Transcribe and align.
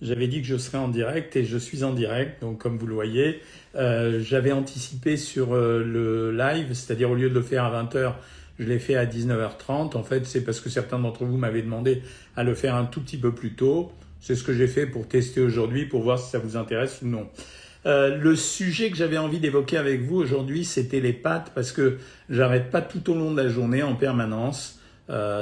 J'avais 0.00 0.28
dit 0.28 0.40
que 0.40 0.46
je 0.46 0.56
serais 0.56 0.78
en 0.78 0.88
direct 0.88 1.34
et 1.34 1.44
je 1.44 1.58
suis 1.58 1.82
en 1.82 1.92
direct. 1.92 2.40
Donc, 2.40 2.58
comme 2.58 2.78
vous 2.78 2.86
le 2.86 2.94
voyez, 2.94 3.40
euh, 3.74 4.20
j'avais 4.22 4.52
anticipé 4.52 5.16
sur 5.16 5.54
euh, 5.54 5.82
le 5.82 6.30
live, 6.30 6.72
c'est-à-dire 6.72 7.10
au 7.10 7.16
lieu 7.16 7.28
de 7.28 7.34
le 7.34 7.42
faire 7.42 7.64
à 7.64 7.82
20h, 7.82 8.14
je 8.60 8.64
l'ai 8.64 8.78
fait 8.78 8.94
à 8.94 9.06
19h30. 9.06 9.96
En 9.96 10.04
fait, 10.04 10.24
c'est 10.24 10.42
parce 10.42 10.60
que 10.60 10.70
certains 10.70 11.00
d'entre 11.00 11.24
vous 11.24 11.36
m'avaient 11.36 11.62
demandé 11.62 12.02
à 12.36 12.44
le 12.44 12.54
faire 12.54 12.76
un 12.76 12.84
tout 12.84 13.00
petit 13.00 13.16
peu 13.16 13.32
plus 13.32 13.54
tôt. 13.54 13.90
C'est 14.20 14.36
ce 14.36 14.44
que 14.44 14.52
j'ai 14.52 14.68
fait 14.68 14.86
pour 14.86 15.08
tester 15.08 15.40
aujourd'hui, 15.40 15.84
pour 15.84 16.02
voir 16.02 16.18
si 16.18 16.30
ça 16.30 16.38
vous 16.38 16.56
intéresse 16.56 17.00
ou 17.02 17.06
non. 17.06 17.28
Euh, 17.86 18.16
le 18.16 18.36
sujet 18.36 18.90
que 18.90 18.96
j'avais 18.96 19.18
envie 19.18 19.40
d'évoquer 19.40 19.78
avec 19.78 20.02
vous 20.02 20.16
aujourd'hui, 20.16 20.64
c'était 20.64 21.00
les 21.00 21.12
pâtes, 21.12 21.50
parce 21.56 21.72
que 21.72 21.98
j'arrête 22.30 22.70
pas 22.70 22.82
tout 22.82 23.10
au 23.10 23.14
long 23.14 23.32
de 23.32 23.42
la 23.42 23.48
journée 23.48 23.82
en 23.82 23.96
permanence. 23.96 24.78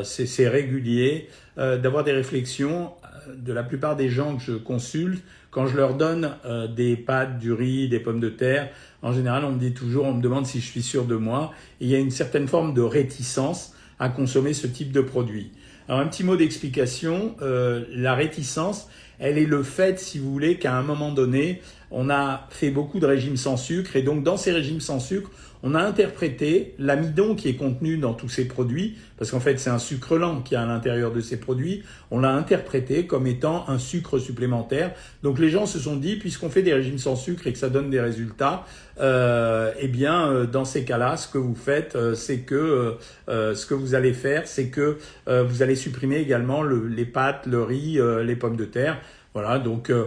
c'est 0.04 0.48
régulier 0.48 1.28
d'avoir 1.56 2.04
des 2.04 2.12
réflexions 2.12 2.92
de 3.34 3.52
la 3.52 3.62
plupart 3.62 3.96
des 3.96 4.08
gens 4.08 4.36
que 4.36 4.42
je 4.42 4.52
consulte, 4.52 5.22
quand 5.50 5.66
je 5.66 5.76
leur 5.76 5.94
donne 5.94 6.32
euh, 6.44 6.66
des 6.68 6.96
pâtes, 6.96 7.38
du 7.38 7.52
riz, 7.52 7.88
des 7.88 8.00
pommes 8.00 8.20
de 8.20 8.28
terre, 8.28 8.70
en 9.02 9.12
général, 9.12 9.44
on 9.44 9.52
me 9.52 9.58
dit 9.58 9.72
toujours, 9.72 10.04
on 10.04 10.14
me 10.14 10.22
demande 10.22 10.46
si 10.46 10.60
je 10.60 10.66
suis 10.66 10.82
sûr 10.82 11.04
de 11.04 11.16
moi. 11.16 11.52
il 11.80 11.88
y 11.88 11.94
a 11.94 11.98
une 11.98 12.10
certaine 12.10 12.48
forme 12.48 12.74
de 12.74 12.82
réticence 12.82 13.74
à 13.98 14.08
consommer 14.08 14.52
ce 14.52 14.66
type 14.66 14.92
de 14.92 15.00
produit. 15.00 15.52
Alors 15.88 16.00
un 16.00 16.06
petit 16.06 16.24
mot 16.24 16.36
d'explication, 16.36 17.36
euh, 17.42 17.84
la 17.90 18.14
réticence, 18.14 18.88
elle 19.18 19.38
est 19.38 19.46
le 19.46 19.62
fait, 19.62 19.98
si 19.98 20.18
vous 20.18 20.32
voulez, 20.32 20.56
qu'à 20.56 20.76
un 20.76 20.82
moment 20.82 21.12
donné, 21.12 21.62
on 21.90 22.10
a 22.10 22.46
fait 22.50 22.70
beaucoup 22.70 22.98
de 22.98 23.06
régimes 23.06 23.36
sans 23.36 23.56
sucre 23.56 23.96
et 23.96 24.02
donc 24.02 24.22
dans 24.22 24.36
ces 24.36 24.52
régimes 24.52 24.80
sans 24.80 25.00
sucre, 25.00 25.30
on 25.62 25.74
a 25.74 25.82
interprété 25.82 26.74
l'amidon 26.78 27.34
qui 27.34 27.48
est 27.48 27.56
contenu 27.56 27.96
dans 27.96 28.14
tous 28.14 28.28
ces 28.28 28.44
produits, 28.44 28.96
parce 29.18 29.30
qu'en 29.30 29.40
fait 29.40 29.58
c'est 29.58 29.70
un 29.70 29.78
sucre 29.78 30.16
lent 30.16 30.42
qui 30.42 30.54
est 30.54 30.58
à 30.58 30.66
l'intérieur 30.66 31.12
de 31.12 31.20
ces 31.20 31.38
produits, 31.38 31.82
on 32.10 32.20
l'a 32.20 32.32
interprété 32.32 33.06
comme 33.06 33.26
étant 33.26 33.68
un 33.68 33.78
sucre 33.78 34.18
supplémentaire. 34.18 34.92
Donc 35.22 35.38
les 35.38 35.50
gens 35.50 35.66
se 35.66 35.78
sont 35.78 35.96
dit, 35.96 36.16
puisqu'on 36.16 36.50
fait 36.50 36.62
des 36.62 36.74
régimes 36.74 36.98
sans 36.98 37.16
sucre 37.16 37.46
et 37.46 37.52
que 37.52 37.58
ça 37.58 37.68
donne 37.68 37.90
des 37.90 38.00
résultats, 38.00 38.64
euh, 39.00 39.72
eh 39.78 39.88
bien 39.88 40.28
euh, 40.28 40.46
dans 40.46 40.64
ces 40.64 40.84
cas-là, 40.84 41.16
ce 41.16 41.28
que 41.28 41.38
vous 41.38 41.54
faites, 41.56 41.96
euh, 41.96 42.14
c'est 42.14 42.38
que 42.38 42.94
ce 43.26 43.66
que 43.66 43.74
vous 43.74 43.94
allez 43.94 44.12
faire, 44.12 44.46
c'est 44.46 44.68
que 44.68 44.98
vous 45.26 45.62
allez 45.62 45.74
supprimer 45.74 46.16
également 46.16 46.62
le, 46.62 46.86
les 46.86 47.04
pâtes, 47.04 47.46
le 47.46 47.62
riz, 47.62 47.98
les 48.24 48.36
pommes 48.36 48.56
de 48.56 48.64
terre. 48.64 49.00
Voilà, 49.36 49.58
donc 49.58 49.90
euh, 49.90 50.06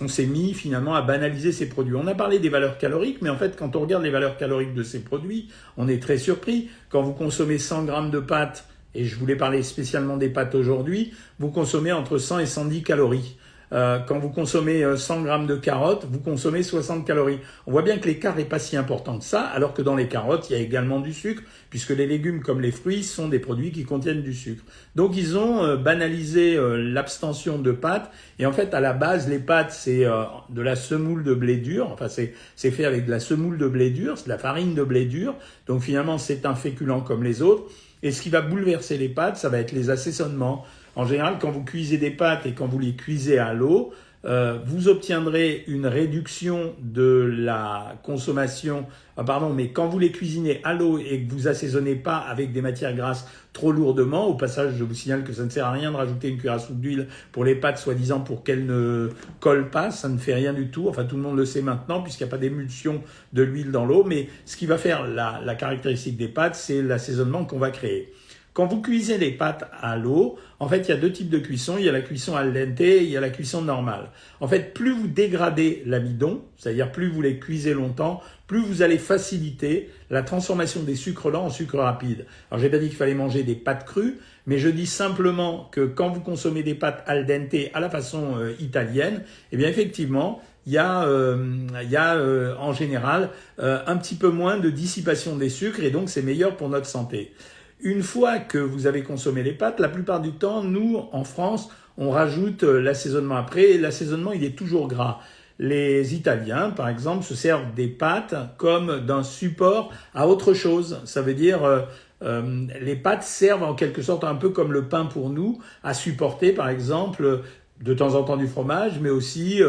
on 0.00 0.08
s'est 0.08 0.24
mis 0.24 0.54
finalement 0.54 0.94
à 0.94 1.02
banaliser 1.02 1.52
ces 1.52 1.68
produits. 1.68 1.94
On 1.94 2.06
a 2.06 2.14
parlé 2.14 2.38
des 2.38 2.48
valeurs 2.48 2.78
caloriques, 2.78 3.20
mais 3.20 3.28
en 3.28 3.36
fait, 3.36 3.54
quand 3.54 3.76
on 3.76 3.80
regarde 3.80 4.02
les 4.02 4.08
valeurs 4.08 4.38
caloriques 4.38 4.72
de 4.72 4.82
ces 4.82 5.00
produits, 5.00 5.50
on 5.76 5.88
est 5.88 6.02
très 6.02 6.16
surpris. 6.16 6.70
Quand 6.88 7.02
vous 7.02 7.12
consommez 7.12 7.58
100 7.58 7.84
grammes 7.84 8.10
de 8.10 8.18
pâtes, 8.18 8.64
et 8.94 9.04
je 9.04 9.14
voulais 9.16 9.36
parler 9.36 9.62
spécialement 9.62 10.16
des 10.16 10.30
pâtes 10.30 10.54
aujourd'hui, 10.54 11.12
vous 11.38 11.50
consommez 11.50 11.92
entre 11.92 12.16
100 12.16 12.38
et 12.38 12.46
110 12.46 12.82
calories. 12.82 13.36
Euh, 13.72 13.98
quand 13.98 14.18
vous 14.18 14.30
consommez 14.30 14.84
100 14.96 15.20
euh, 15.20 15.24
grammes 15.24 15.46
de 15.46 15.56
carottes, 15.56 16.06
vous 16.10 16.20
consommez 16.20 16.62
60 16.62 17.06
calories. 17.06 17.40
On 17.66 17.72
voit 17.72 17.82
bien 17.82 17.98
que 17.98 18.06
l'écart 18.06 18.36
n'est 18.36 18.44
pas 18.44 18.58
si 18.58 18.76
important 18.76 19.18
que 19.18 19.24
ça, 19.24 19.42
alors 19.42 19.74
que 19.74 19.82
dans 19.82 19.96
les 19.96 20.08
carottes, 20.08 20.48
il 20.50 20.52
y 20.52 20.56
a 20.56 20.62
également 20.62 21.00
du 21.00 21.12
sucre, 21.12 21.42
puisque 21.70 21.90
les 21.90 22.06
légumes 22.06 22.42
comme 22.42 22.60
les 22.60 22.70
fruits 22.70 23.02
sont 23.02 23.28
des 23.28 23.38
produits 23.38 23.72
qui 23.72 23.84
contiennent 23.84 24.22
du 24.22 24.34
sucre. 24.34 24.62
Donc 24.94 25.16
ils 25.16 25.36
ont 25.36 25.64
euh, 25.64 25.76
banalisé 25.76 26.56
l'abstention 26.76 27.58
de 27.58 27.72
pâtes, 27.72 28.10
et 28.38 28.46
en 28.46 28.52
fait 28.52 28.72
à 28.72 28.80
la 28.80 28.92
base, 28.92 29.28
les 29.28 29.38
pâtes, 29.38 29.72
c'est 29.72 30.04
de 30.04 30.62
la 30.62 30.76
semoule 30.76 31.24
de 31.24 31.34
blé 31.34 31.56
dur, 31.56 31.90
enfin 31.92 32.08
c'est 32.08 32.70
fait 32.70 32.84
avec 32.84 33.06
de 33.06 33.10
la 33.10 33.20
semoule 33.20 33.58
de 33.58 33.66
blé 33.66 33.90
dur, 33.90 34.16
c'est 34.16 34.24
de 34.24 34.30
la 34.30 34.38
farine 34.38 34.74
de 34.74 34.82
blé 34.82 35.04
dur, 35.04 35.34
donc 35.66 35.82
finalement 35.82 36.18
c'est 36.18 36.46
un 36.46 36.54
féculent 36.54 37.02
comme 37.04 37.22
les 37.22 37.42
autres, 37.42 37.64
et 38.02 38.12
ce 38.12 38.22
qui 38.22 38.28
va 38.28 38.40
bouleverser 38.40 38.98
les 38.98 39.08
pâtes, 39.08 39.36
ça 39.36 39.48
va 39.48 39.58
être 39.58 39.72
les 39.72 39.90
assaisonnements. 39.90 40.64
En 40.96 41.04
général, 41.04 41.36
quand 41.38 41.50
vous 41.50 41.62
cuisez 41.62 41.98
des 41.98 42.10
pâtes 42.10 42.46
et 42.46 42.52
quand 42.52 42.66
vous 42.66 42.78
les 42.78 42.94
cuisez 42.94 43.38
à 43.38 43.52
l'eau, 43.52 43.92
euh, 44.24 44.58
vous 44.64 44.88
obtiendrez 44.88 45.62
une 45.68 45.86
réduction 45.86 46.74
de 46.82 47.30
la 47.38 47.96
consommation. 48.02 48.86
Ah, 49.18 49.22
pardon, 49.22 49.52
mais 49.52 49.70
quand 49.70 49.88
vous 49.88 49.98
les 49.98 50.10
cuisinez 50.10 50.60
à 50.64 50.72
l'eau 50.72 50.98
et 50.98 51.22
que 51.22 51.30
vous 51.30 51.48
assaisonnez 51.48 51.94
pas 51.94 52.16
avec 52.16 52.52
des 52.52 52.62
matières 52.62 52.94
grasses 52.94 53.28
trop 53.52 53.72
lourdement, 53.72 54.26
au 54.26 54.34
passage, 54.34 54.72
je 54.76 54.84
vous 54.84 54.94
signale 54.94 55.22
que 55.22 55.32
ça 55.32 55.44
ne 55.44 55.50
sert 55.50 55.66
à 55.66 55.70
rien 55.70 55.92
de 55.92 55.96
rajouter 55.96 56.28
une 56.28 56.38
cuillère 56.38 56.54
à 56.54 56.58
soupe 56.58 56.80
d'huile 56.80 57.06
pour 57.30 57.44
les 57.44 57.54
pâtes, 57.54 57.78
soi-disant 57.78 58.20
pour 58.20 58.42
qu'elles 58.42 58.66
ne 58.66 59.10
collent 59.38 59.70
pas. 59.70 59.90
Ça 59.90 60.08
ne 60.08 60.18
fait 60.18 60.34
rien 60.34 60.54
du 60.54 60.70
tout. 60.70 60.88
Enfin, 60.88 61.04
tout 61.04 61.16
le 61.16 61.22
monde 61.22 61.36
le 61.36 61.44
sait 61.44 61.62
maintenant 61.62 62.02
puisqu'il 62.02 62.24
n'y 62.24 62.30
a 62.30 62.32
pas 62.32 62.38
d'émulsion 62.38 63.02
de 63.34 63.42
l'huile 63.42 63.70
dans 63.70 63.84
l'eau. 63.84 64.02
Mais 64.02 64.28
ce 64.46 64.56
qui 64.56 64.66
va 64.66 64.78
faire 64.78 65.06
la, 65.06 65.40
la 65.44 65.54
caractéristique 65.54 66.16
des 66.16 66.28
pâtes, 66.28 66.56
c'est 66.56 66.82
l'assaisonnement 66.82 67.44
qu'on 67.44 67.58
va 67.58 67.70
créer. 67.70 68.12
Quand 68.56 68.64
vous 68.64 68.80
cuisez 68.80 69.18
les 69.18 69.32
pâtes 69.32 69.70
à 69.82 69.98
l'eau, 69.98 70.38
en 70.60 70.66
fait, 70.66 70.78
il 70.78 70.88
y 70.88 70.92
a 70.92 70.96
deux 70.96 71.12
types 71.12 71.28
de 71.28 71.36
cuisson. 71.36 71.74
Il 71.78 71.84
y 71.84 71.90
a 71.90 71.92
la 71.92 72.00
cuisson 72.00 72.36
al 72.36 72.54
dente 72.54 72.80
et 72.80 73.02
il 73.02 73.10
y 73.10 73.16
a 73.18 73.20
la 73.20 73.28
cuisson 73.28 73.60
normale. 73.60 74.08
En 74.40 74.48
fait, 74.48 74.72
plus 74.72 74.92
vous 74.92 75.08
dégradez 75.08 75.82
l'amidon, 75.84 76.40
c'est-à-dire 76.56 76.90
plus 76.90 77.10
vous 77.10 77.20
les 77.20 77.38
cuisez 77.38 77.74
longtemps, 77.74 78.22
plus 78.46 78.62
vous 78.62 78.80
allez 78.80 78.96
faciliter 78.96 79.90
la 80.08 80.22
transformation 80.22 80.82
des 80.84 80.94
sucres 80.94 81.28
lents 81.28 81.44
en 81.44 81.50
sucre 81.50 81.76
rapide. 81.76 82.24
Alors, 82.50 82.62
j'ai 82.62 82.70
pas 82.70 82.78
dit 82.78 82.88
qu'il 82.88 82.96
fallait 82.96 83.12
manger 83.12 83.42
des 83.42 83.56
pâtes 83.56 83.84
crues, 83.84 84.16
mais 84.46 84.56
je 84.56 84.70
dis 84.70 84.86
simplement 84.86 85.68
que 85.70 85.84
quand 85.84 86.08
vous 86.08 86.20
consommez 86.20 86.62
des 86.62 86.74
pâtes 86.74 87.04
al 87.06 87.26
dente 87.26 87.70
à 87.74 87.80
la 87.80 87.90
façon 87.90 88.38
euh, 88.38 88.54
italienne, 88.58 89.22
eh 89.52 89.58
bien, 89.58 89.68
effectivement, 89.68 90.40
il 90.64 90.72
y 90.72 90.78
a, 90.78 91.04
euh, 91.04 91.58
y 91.90 91.96
a 91.96 92.16
euh, 92.16 92.56
en 92.58 92.72
général 92.72 93.28
un 93.58 93.96
petit 93.98 94.14
peu 94.14 94.30
moins 94.30 94.56
de 94.56 94.70
dissipation 94.70 95.36
des 95.36 95.50
sucres 95.50 95.80
et 95.80 95.90
donc 95.90 96.08
c'est 96.08 96.22
meilleur 96.22 96.56
pour 96.56 96.70
notre 96.70 96.86
santé. 96.86 97.34
Une 97.80 98.02
fois 98.02 98.38
que 98.38 98.56
vous 98.58 98.86
avez 98.86 99.02
consommé 99.02 99.42
les 99.42 99.52
pâtes, 99.52 99.80
la 99.80 99.88
plupart 99.88 100.20
du 100.20 100.32
temps, 100.32 100.62
nous, 100.62 101.02
en 101.12 101.24
France, 101.24 101.68
on 101.98 102.10
rajoute 102.10 102.64
euh, 102.64 102.80
l'assaisonnement 102.80 103.36
après. 103.36 103.72
Et 103.72 103.78
l'assaisonnement, 103.78 104.32
il 104.32 104.44
est 104.44 104.56
toujours 104.56 104.88
gras. 104.88 105.20
Les 105.58 106.14
Italiens, 106.14 106.70
par 106.70 106.88
exemple, 106.88 107.24
se 107.24 107.34
servent 107.34 107.74
des 107.74 107.86
pâtes 107.86 108.34
comme 108.56 109.04
d'un 109.04 109.22
support 109.22 109.92
à 110.14 110.26
autre 110.26 110.54
chose. 110.54 111.00
Ça 111.04 111.20
veut 111.20 111.34
dire, 111.34 111.64
euh, 111.64 111.82
euh, 112.22 112.66
les 112.80 112.96
pâtes 112.96 113.24
servent 113.24 113.62
en 113.62 113.74
quelque 113.74 114.00
sorte 114.00 114.24
un 114.24 114.36
peu 114.36 114.48
comme 114.50 114.72
le 114.72 114.88
pain 114.88 115.04
pour 115.04 115.28
nous, 115.28 115.58
à 115.82 115.92
supporter, 115.92 116.52
par 116.52 116.70
exemple, 116.70 117.42
de 117.82 117.94
temps 117.94 118.14
en 118.14 118.22
temps 118.22 118.38
du 118.38 118.46
fromage, 118.46 119.00
mais 119.02 119.10
aussi 119.10 119.60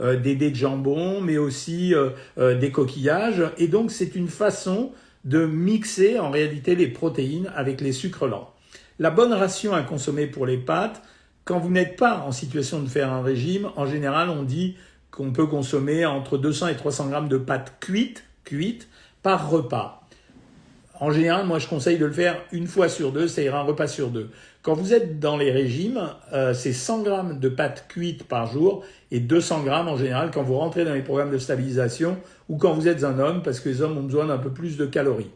des 0.00 0.34
dés 0.34 0.50
de 0.50 0.56
jambon, 0.56 1.20
mais 1.20 1.38
aussi 1.38 1.94
des 2.36 2.70
coquillages. 2.72 3.44
Et 3.56 3.68
donc, 3.68 3.92
c'est 3.92 4.16
une 4.16 4.26
façon 4.26 4.90
de 5.24 5.46
mixer 5.46 6.18
en 6.18 6.30
réalité 6.30 6.74
les 6.74 6.88
protéines 6.88 7.50
avec 7.54 7.80
les 7.80 7.92
sucres 7.92 8.26
lents. 8.26 8.52
La 8.98 9.10
bonne 9.10 9.32
ration 9.32 9.74
à 9.74 9.82
consommer 9.82 10.26
pour 10.26 10.46
les 10.46 10.58
pâtes, 10.58 11.02
quand 11.44 11.58
vous 11.58 11.70
n'êtes 11.70 11.96
pas 11.96 12.18
en 12.18 12.32
situation 12.32 12.80
de 12.82 12.88
faire 12.88 13.12
un 13.12 13.22
régime, 13.22 13.70
en 13.76 13.86
général 13.86 14.28
on 14.30 14.42
dit 14.42 14.76
qu'on 15.10 15.32
peut 15.32 15.46
consommer 15.46 16.06
entre 16.06 16.38
200 16.38 16.68
et 16.68 16.76
300 16.76 17.08
grammes 17.08 17.28
de 17.28 17.36
pâtes 17.36 17.74
cuites, 17.80 18.24
cuites 18.44 18.88
par 19.22 19.50
repas. 19.50 20.02
En 21.02 21.10
général, 21.10 21.46
moi, 21.46 21.58
je 21.58 21.66
conseille 21.66 21.98
de 21.98 22.06
le 22.06 22.12
faire 22.12 22.40
une 22.52 22.68
fois 22.68 22.88
sur 22.88 23.10
deux, 23.10 23.26
ira 23.40 23.58
un 23.58 23.64
repas 23.64 23.88
sur 23.88 24.10
deux. 24.10 24.30
Quand 24.62 24.74
vous 24.74 24.94
êtes 24.94 25.18
dans 25.18 25.36
les 25.36 25.50
régimes, 25.50 26.00
euh, 26.32 26.54
c'est 26.54 26.72
100 26.72 27.02
grammes 27.02 27.40
de 27.40 27.48
pâtes 27.48 27.86
cuites 27.88 28.22
par 28.22 28.46
jour 28.46 28.84
et 29.10 29.18
200 29.18 29.64
grammes 29.64 29.88
en 29.88 29.96
général 29.96 30.30
quand 30.32 30.44
vous 30.44 30.56
rentrez 30.56 30.84
dans 30.84 30.94
les 30.94 31.02
programmes 31.02 31.32
de 31.32 31.38
stabilisation 31.38 32.16
ou 32.48 32.58
quand 32.58 32.72
vous 32.72 32.86
êtes 32.86 33.02
un 33.02 33.18
homme, 33.18 33.42
parce 33.42 33.58
que 33.58 33.68
les 33.68 33.82
hommes 33.82 33.98
ont 33.98 34.04
besoin 34.04 34.26
d'un 34.26 34.38
peu 34.38 34.50
plus 34.50 34.76
de 34.76 34.86
calories. 34.86 35.30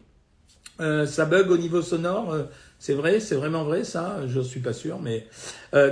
Euh, 0.81 1.07
ça 1.07 1.25
bug 1.25 1.51
au 1.51 1.59
niveau 1.59 1.83
sonore, 1.83 2.33
euh, 2.33 2.45
c'est 2.79 2.95
vrai, 2.95 3.19
c'est 3.19 3.35
vraiment 3.35 3.65
vrai 3.65 3.83
ça, 3.83 4.21
je 4.29 4.39
ne 4.39 4.45
suis 4.45 4.61
pas 4.61 4.73
sûr, 4.73 5.01
mais 5.03 5.27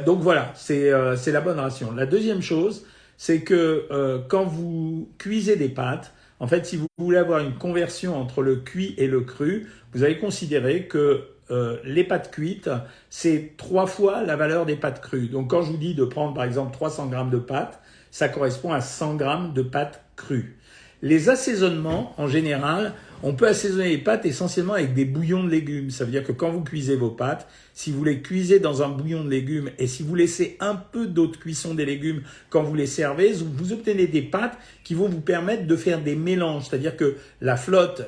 donc 0.05 0.21
voilà, 0.21 0.53
c'est 0.55 0.91
la 0.91 1.41
bonne 1.41 1.59
ration. 1.59 1.93
La 1.93 2.07
deuxième 2.07 2.43
chose, 2.43 2.85
c'est 3.17 3.41
que 3.41 3.87
quand 4.29 4.45
vous 4.45 5.09
cuisez 5.19 5.57
des 5.57 5.71
pâtes, 5.71 6.13
en 6.41 6.47
fait, 6.47 6.67
si 6.67 6.77
vous 6.77 6.87
voulez 6.99 7.17
avoir 7.17 7.41
une 7.41 7.55
conversion 7.55 8.21
entre 8.21 8.43
le 8.43 8.57
cuit 8.57 8.95
et 8.99 9.07
le 9.07 9.23
cru, 9.23 9.67
vous 9.93 10.05
allez 10.05 10.19
considérer 10.19 10.87
que 10.87 11.25
euh, 11.51 11.79
les 11.85 12.05
pâtes 12.05 12.31
cuites, 12.31 12.71
c'est 13.11 13.53
trois 13.57 13.87
fois 13.87 14.23
la 14.23 14.37
valeur 14.37 14.67
des 14.67 14.77
pâtes 14.77 15.01
crues. 15.01 15.29
Donc 15.29 15.51
quand 15.51 15.63
je 15.63 15.71
vous 15.71 15.77
dis 15.77 15.95
de 15.95 16.05
prendre 16.05 16.35
par 16.35 16.45
exemple 16.45 16.73
300 16.73 17.07
grammes 17.07 17.31
de 17.31 17.39
pâtes, 17.39 17.81
ça 18.11 18.29
correspond 18.29 18.73
à 18.73 18.81
100 18.81 19.17
grammes 19.17 19.53
de 19.53 19.63
pâtes 19.63 20.03
crues. 20.17 20.57
Les 21.03 21.29
assaisonnements, 21.29 22.15
en 22.17 22.29
général, 22.29 22.95
on 23.23 23.35
peut 23.35 23.47
assaisonner 23.47 23.91
les 23.91 23.99
pâtes 23.99 24.25
essentiellement 24.25 24.73
avec 24.73 24.95
des 24.95 25.05
bouillons 25.05 25.45
de 25.45 25.51
légumes. 25.51 25.91
Ça 25.91 26.07
veut 26.07 26.11
dire 26.11 26.25
que 26.25 26.33
quand 26.33 26.51
vous 26.51 26.63
cuisez 26.63 26.97
vos 26.97 27.11
pâtes, 27.11 27.47
si 27.75 27.91
vous 27.91 28.05
les 28.05 28.23
cuisez 28.23 28.59
dans 28.59 28.83
un 28.83 28.89
bouillon 28.89 29.23
de 29.23 29.29
légumes 29.29 29.69
et 29.79 29.87
si 29.87 30.03
vous 30.03 30.15
laissez 30.15 30.57
un 30.61 30.77
peu 30.77 31.07
d'eau 31.07 31.27
de 31.27 31.37
cuisson 31.37 31.75
des 31.75 31.85
légumes 31.85 32.23
quand 32.49 32.63
vous 32.63 32.75
les 32.75 32.87
servez, 32.87 33.35
vous 33.35 33.75
obtenez 33.75 34.07
des 34.07 34.23
pâtes 34.23 34.57
qui 34.83 34.95
vont 34.95 35.09
vous 35.09 35.21
permettre 35.21 35.67
de 35.67 35.77
faire 35.77 36.01
des 36.01 36.17
mélanges. 36.17 36.69
C'est-à-dire 36.71 36.97
que 36.97 37.17
la 37.43 37.57
flotte, 37.59 38.03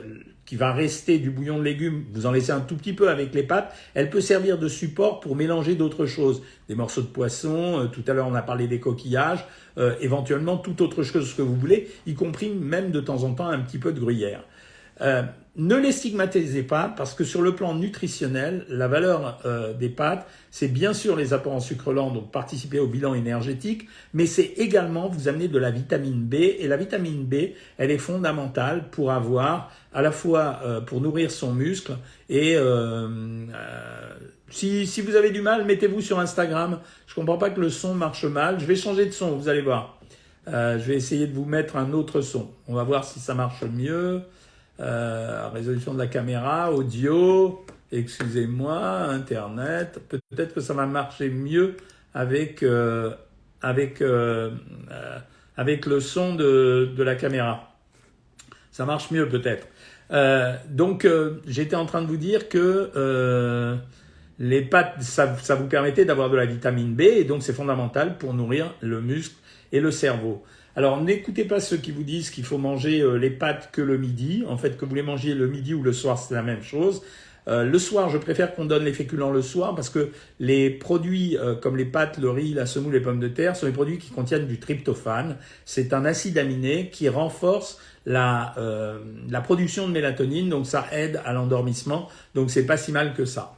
qui 0.46 0.56
va 0.56 0.72
rester 0.72 1.18
du 1.18 1.30
bouillon 1.30 1.58
de 1.58 1.64
légumes, 1.64 2.04
vous 2.12 2.24
en 2.24 2.30
laissez 2.30 2.52
un 2.52 2.60
tout 2.60 2.76
petit 2.76 2.92
peu 2.92 3.10
avec 3.10 3.34
les 3.34 3.42
pâtes, 3.42 3.74
elle 3.94 4.08
peut 4.08 4.20
servir 4.20 4.58
de 4.58 4.68
support 4.68 5.20
pour 5.20 5.34
mélanger 5.34 5.74
d'autres 5.74 6.06
choses. 6.06 6.42
Des 6.68 6.76
morceaux 6.76 7.02
de 7.02 7.08
poisson, 7.08 7.80
euh, 7.80 7.86
tout 7.86 8.04
à 8.06 8.12
l'heure 8.12 8.28
on 8.28 8.34
a 8.34 8.42
parlé 8.42 8.68
des 8.68 8.80
coquillages, 8.80 9.44
euh, 9.76 9.94
éventuellement 10.00 10.56
toute 10.56 10.80
autre 10.80 11.02
chose 11.02 11.34
que 11.34 11.42
vous 11.42 11.56
voulez, 11.56 11.88
y 12.06 12.14
compris 12.14 12.50
même 12.50 12.92
de 12.92 13.00
temps 13.00 13.24
en 13.24 13.34
temps 13.34 13.48
un 13.48 13.58
petit 13.58 13.78
peu 13.78 13.92
de 13.92 14.00
gruyère. 14.00 14.44
Euh, 15.00 15.22
ne 15.58 15.74
les 15.74 15.92
stigmatisez 15.92 16.62
pas 16.62 16.92
parce 16.94 17.14
que 17.14 17.24
sur 17.24 17.40
le 17.40 17.54
plan 17.54 17.74
nutritionnel, 17.74 18.66
la 18.68 18.88
valeur 18.88 19.40
euh, 19.46 19.72
des 19.72 19.88
pâtes, 19.88 20.26
c'est 20.50 20.68
bien 20.68 20.92
sûr 20.92 21.16
les 21.16 21.32
apports 21.32 21.54
en 21.54 21.60
sucre 21.60 21.94
lent, 21.94 22.10
donc 22.10 22.30
participer 22.30 22.78
au 22.78 22.86
bilan 22.86 23.14
énergétique, 23.14 23.88
mais 24.12 24.26
c'est 24.26 24.52
également 24.58 25.08
vous 25.08 25.28
amener 25.28 25.48
de 25.48 25.58
la 25.58 25.70
vitamine 25.70 26.24
B. 26.24 26.34
Et 26.34 26.68
la 26.68 26.76
vitamine 26.76 27.24
B, 27.24 27.52
elle 27.78 27.90
est 27.90 27.98
fondamentale 27.98 28.90
pour 28.90 29.12
avoir 29.12 29.72
à 29.94 30.02
la 30.02 30.12
fois 30.12 30.60
euh, 30.62 30.80
pour 30.82 31.00
nourrir 31.00 31.30
son 31.30 31.52
muscle 31.52 31.92
et 32.28 32.56
si, 34.48 34.86
si 34.86 35.00
vous 35.00 35.16
avez 35.16 35.30
du 35.30 35.40
mal, 35.40 35.64
mettez-vous 35.64 36.00
sur 36.00 36.20
Instagram. 36.20 36.78
Je 37.06 37.14
comprends 37.14 37.38
pas 37.38 37.50
que 37.50 37.60
le 37.60 37.68
son 37.68 37.94
marche 37.94 38.24
mal. 38.24 38.60
Je 38.60 38.66
vais 38.66 38.76
changer 38.76 39.06
de 39.06 39.10
son, 39.10 39.36
vous 39.36 39.48
allez 39.48 39.60
voir. 39.60 40.00
je 40.46 40.82
vais 40.84 40.94
essayer 40.94 41.26
de 41.26 41.34
vous 41.34 41.44
mettre 41.44 41.76
un 41.76 41.92
autre 41.92 42.20
son. 42.20 42.50
On 42.68 42.74
va 42.74 42.84
voir 42.84 43.04
si 43.04 43.18
ça 43.18 43.34
marche 43.34 43.64
mieux. 43.64 44.22
Euh, 44.78 45.48
résolution 45.48 45.94
de 45.94 45.98
la 45.98 46.06
caméra, 46.06 46.70
audio, 46.70 47.64
excusez-moi, 47.92 48.78
internet. 48.78 50.00
Peut-être 50.08 50.54
que 50.54 50.60
ça 50.60 50.74
va 50.74 50.86
marcher 50.86 51.30
mieux 51.30 51.76
avec 52.12 52.62
euh, 52.62 53.14
avec 53.62 54.02
euh, 54.02 54.50
avec 55.56 55.86
le 55.86 56.00
son 56.00 56.34
de, 56.34 56.90
de 56.94 57.02
la 57.02 57.14
caméra. 57.14 57.74
Ça 58.70 58.84
marche 58.84 59.10
mieux 59.10 59.28
peut-être. 59.28 59.66
donc 60.68 61.08
j'étais 61.46 61.76
en 61.76 61.86
train 61.86 62.02
de 62.02 62.06
vous 62.06 62.18
dire 62.18 62.50
que 62.50 63.78
les 64.38 64.60
pâtes, 64.60 65.00
ça, 65.00 65.34
ça 65.38 65.54
vous 65.54 65.66
permettait 65.66 66.04
d'avoir 66.04 66.28
de 66.28 66.36
la 66.36 66.44
vitamine 66.44 66.94
B 66.94 67.00
et 67.00 67.24
donc 67.24 67.42
c'est 67.42 67.54
fondamental 67.54 68.18
pour 68.18 68.34
nourrir 68.34 68.74
le 68.82 69.00
muscle 69.00 69.36
et 69.72 69.80
le 69.80 69.90
cerveau. 69.90 70.44
Alors 70.76 71.00
n'écoutez 71.00 71.44
pas 71.44 71.58
ceux 71.58 71.78
qui 71.78 71.90
vous 71.90 72.02
disent 72.02 72.28
qu'il 72.28 72.44
faut 72.44 72.58
manger 72.58 73.00
euh, 73.00 73.14
les 73.14 73.30
pâtes 73.30 73.70
que 73.72 73.80
le 73.80 73.96
midi. 73.96 74.44
En 74.46 74.58
fait, 74.58 74.76
que 74.76 74.84
vous 74.84 74.94
les 74.94 75.02
mangez 75.02 75.32
le 75.34 75.48
midi 75.48 75.72
ou 75.72 75.82
le 75.82 75.94
soir, 75.94 76.18
c'est 76.18 76.34
la 76.34 76.42
même 76.42 76.62
chose. 76.62 77.02
Euh, 77.48 77.64
le 77.64 77.78
soir, 77.78 78.10
je 78.10 78.18
préfère 78.18 78.54
qu'on 78.54 78.66
donne 78.66 78.84
les 78.84 78.92
féculents 78.92 79.30
le 79.30 79.40
soir 79.40 79.74
parce 79.74 79.88
que 79.88 80.10
les 80.38 80.68
produits 80.68 81.38
euh, 81.38 81.54
comme 81.54 81.78
les 81.78 81.86
pâtes, 81.86 82.18
le 82.18 82.28
riz, 82.28 82.52
la 82.52 82.66
semoule, 82.66 82.92
les 82.92 83.00
pommes 83.00 83.20
de 83.20 83.28
terre 83.28 83.56
sont 83.56 83.64
des 83.64 83.72
produits 83.72 83.96
qui 83.96 84.10
contiennent 84.10 84.46
du 84.46 84.60
tryptophane. 84.60 85.38
C'est 85.64 85.94
un 85.94 86.04
acide 86.04 86.36
aminé 86.36 86.90
qui 86.90 87.08
renforce 87.08 87.80
la, 88.04 88.54
la 89.28 89.40
production 89.40 89.88
de 89.88 89.92
mélatonine, 89.92 90.48
donc 90.48 90.66
ça 90.66 90.86
aide 90.92 91.20
à 91.24 91.32
l'endormissement. 91.32 92.08
Donc 92.36 92.52
c'est 92.52 92.64
pas 92.64 92.76
si 92.76 92.92
mal 92.92 93.14
que 93.14 93.24
ça. 93.24 93.56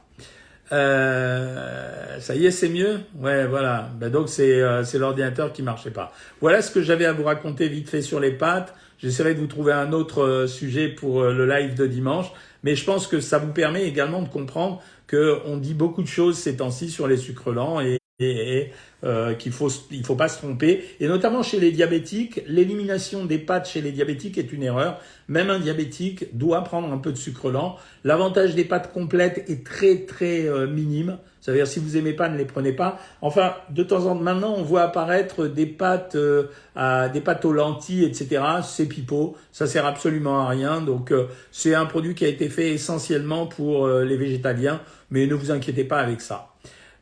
Euh, 0.71 2.19
ça 2.19 2.35
y 2.35 2.45
est, 2.45 2.51
c'est 2.51 2.69
mieux? 2.69 2.99
Ouais, 3.19 3.47
voilà. 3.47 3.89
Ben 3.99 4.11
donc 4.11 4.29
c'est 4.29 4.61
euh, 4.61 4.83
l'ordinateur 4.95 5.51
qui 5.53 5.63
marchait 5.63 5.91
pas. 5.91 6.13
Voilà 6.41 6.61
ce 6.61 6.71
que 6.71 6.81
j'avais 6.81 7.05
à 7.05 7.13
vous 7.13 7.23
raconter 7.23 7.67
vite 7.67 7.89
fait 7.89 8.01
sur 8.01 8.19
les 8.19 8.31
pattes. 8.31 8.73
J'essaierai 8.99 9.33
de 9.33 9.39
vous 9.39 9.47
trouver 9.47 9.73
un 9.73 9.93
autre 9.93 10.23
euh, 10.23 10.47
sujet 10.47 10.89
pour 10.89 11.23
le 11.23 11.45
live 11.45 11.75
de 11.75 11.87
dimanche, 11.87 12.27
mais 12.63 12.75
je 12.75 12.85
pense 12.85 13.07
que 13.07 13.19
ça 13.21 13.37
vous 13.37 13.53
permet 13.53 13.85
également 13.85 14.21
de 14.21 14.29
comprendre 14.29 14.81
que 15.07 15.39
on 15.45 15.57
dit 15.57 15.73
beaucoup 15.73 16.03
de 16.03 16.07
choses 16.07 16.37
ces 16.37 16.57
temps-ci 16.57 16.89
sur 16.89 17.07
les 17.07 17.17
sucres 17.17 17.51
lents 17.51 17.79
et 17.81 17.98
et 18.19 18.71
euh, 19.05 19.33
qu'il 19.33 19.53
faut 19.53 19.69
il 19.91 20.03
faut 20.03 20.15
pas 20.15 20.27
se 20.27 20.37
tromper. 20.39 20.83
Et 20.99 21.07
notamment 21.07 21.41
chez 21.41 21.59
les 21.59 21.71
diabétiques 21.71 22.41
l'élimination 22.47 23.25
des 23.25 23.37
pâtes 23.37 23.69
chez 23.69 23.81
les 23.81 23.91
diabétiques 23.91 24.37
est 24.37 24.51
une 24.51 24.63
erreur. 24.63 24.99
Même 25.29 25.49
un 25.49 25.59
diabétique 25.59 26.37
doit 26.37 26.63
prendre 26.63 26.91
un 26.91 26.97
peu 26.97 27.11
de 27.11 27.17
sucre 27.17 27.49
lent. 27.49 27.77
L'avantage 28.03 28.55
des 28.55 28.65
pâtes 28.65 28.91
complètes 28.91 29.49
est 29.49 29.65
très 29.65 30.05
très 30.05 30.47
euh, 30.47 30.67
minime. 30.67 31.17
Ça 31.39 31.53
veut 31.53 31.57
dire 31.57 31.67
si 31.67 31.79
vous 31.79 31.95
aimez 31.95 32.11
pas 32.11 32.27
ne 32.27 32.37
les 32.37 32.43
prenez 32.43 32.73
pas. 32.73 32.99
Enfin 33.21 33.53
de 33.69 33.83
temps 33.83 34.05
en 34.05 34.15
temps 34.15 34.21
maintenant 34.21 34.53
on 34.57 34.63
voit 34.63 34.81
apparaître 34.81 35.47
des 35.47 35.65
pâtes 35.65 36.15
euh, 36.15 36.47
à, 36.75 37.07
des 37.07 37.21
pâtes 37.21 37.45
aux 37.45 37.53
lentilles 37.53 38.03
etc 38.03 38.43
c'est 38.63 38.85
pipeau. 38.85 39.37
Ça 39.53 39.65
sert 39.65 39.85
absolument 39.85 40.41
à 40.41 40.49
rien. 40.49 40.81
Donc 40.81 41.13
euh, 41.13 41.27
c'est 41.51 41.73
un 41.73 41.85
produit 41.85 42.15
qui 42.15 42.25
a 42.25 42.27
été 42.27 42.49
fait 42.49 42.71
essentiellement 42.71 43.47
pour 43.47 43.87
les 43.87 44.17
végétaliens. 44.17 44.81
Mais 45.09 45.25
ne 45.25 45.35
vous 45.35 45.51
inquiétez 45.51 45.85
pas 45.85 45.99
avec 45.99 46.19
ça 46.19 46.49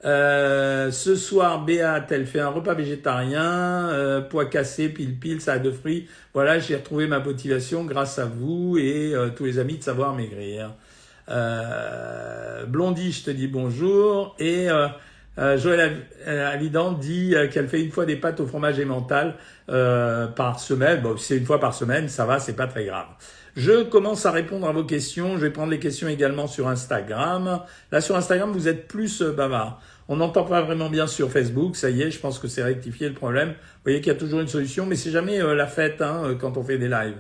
euh, 0.06 0.92
ce 0.92 1.16
soir, 1.16 1.66
Béat, 1.66 2.06
elle 2.12 2.28
fait 2.28 2.40
un 2.40 2.50
repas 2.50 2.74
végétarien, 2.74 3.90
euh, 3.90 4.22
poids 4.22 4.46
cassé, 4.46 4.90
pile 4.90 5.18
pile, 5.18 5.42
ça 5.42 5.54
a 5.54 5.60
de 5.60 5.72
fruits. 5.72 6.08
Voilà, 6.34 6.60
j'ai 6.60 6.76
retrouvé 6.76 7.08
ma 7.08 7.20
motivation 7.20 7.84
grâce 7.84 8.20
à 8.20 8.26
vous 8.26 8.78
et 8.78 9.14
euh, 9.14 9.30
tous 9.30 9.46
les 9.46 9.60
amis 9.60 9.78
de 9.78 9.84
Savoir 9.84 10.14
Maigrir. 10.14 10.74
Blondie, 12.68 13.12
je 13.12 13.26
te 13.26 13.32
dis 13.32 13.48
bonjour. 13.48 14.36
Et 14.40 14.68
Joël 15.58 16.06
Alidan 16.26 16.94
dit 16.94 17.36
qu'elle 17.52 17.68
fait 17.68 17.84
une 17.84 17.92
fois 17.92 18.06
des 18.06 18.16
pâtes 18.16 18.40
au 18.40 18.48
fromage 18.48 18.80
emmental 18.80 19.36
par 19.68 20.60
semaine. 20.60 21.02
Bon, 21.02 21.18
c'est 21.18 21.36
une 21.38 21.46
fois 21.46 21.60
par 21.60 21.74
semaine, 21.74 22.08
ça 22.08 22.26
va, 22.26 22.40
c'est 22.40 22.56
pas 22.56 22.68
très 22.68 22.86
grave. 22.86 23.08
Je 23.58 23.82
commence 23.82 24.28
à 24.28 24.32
répondre 24.32 24.68
à 24.68 24.72
vos 24.72 24.84
questions. 24.84 25.36
Je 25.36 25.42
vais 25.42 25.50
prendre 25.50 25.72
les 25.72 25.80
questions 25.80 26.08
également 26.08 26.46
sur 26.46 26.68
Instagram. 26.68 27.64
Là, 27.92 28.02
sur 28.02 28.16
Instagram, 28.16 28.52
vous 28.52 28.68
êtes 28.68 28.88
plus 28.88 29.24
euh, 29.24 29.32
bavard. 29.32 29.82
On 30.08 30.18
n'entend 30.18 30.44
pas 30.44 30.62
vraiment 30.62 30.92
bien 30.92 31.08
sur 31.08 31.32
Facebook. 31.32 31.76
Ça 31.76 31.90
y 31.90 32.04
est, 32.04 32.12
je 32.12 32.20
pense 32.20 32.38
que 32.38 32.48
c'est 32.48 32.62
rectifié 32.62 33.10
le 33.10 33.16
problème. 33.16 33.50
Vous 33.50 33.56
voyez 33.84 34.00
qu'il 34.00 34.14
y 34.14 34.16
a 34.16 34.20
toujours 34.20 34.42
une 34.42 34.48
solution, 34.48 34.86
mais 34.86 34.96
c'est 34.96 35.10
jamais 35.10 35.42
euh, 35.42 35.56
la 35.56 35.66
fête 35.66 36.04
hein, 36.04 36.22
euh, 36.24 36.36
quand 36.36 36.56
on 36.56 36.64
fait 36.64 36.78
des 36.78 36.88
lives. 36.88 37.18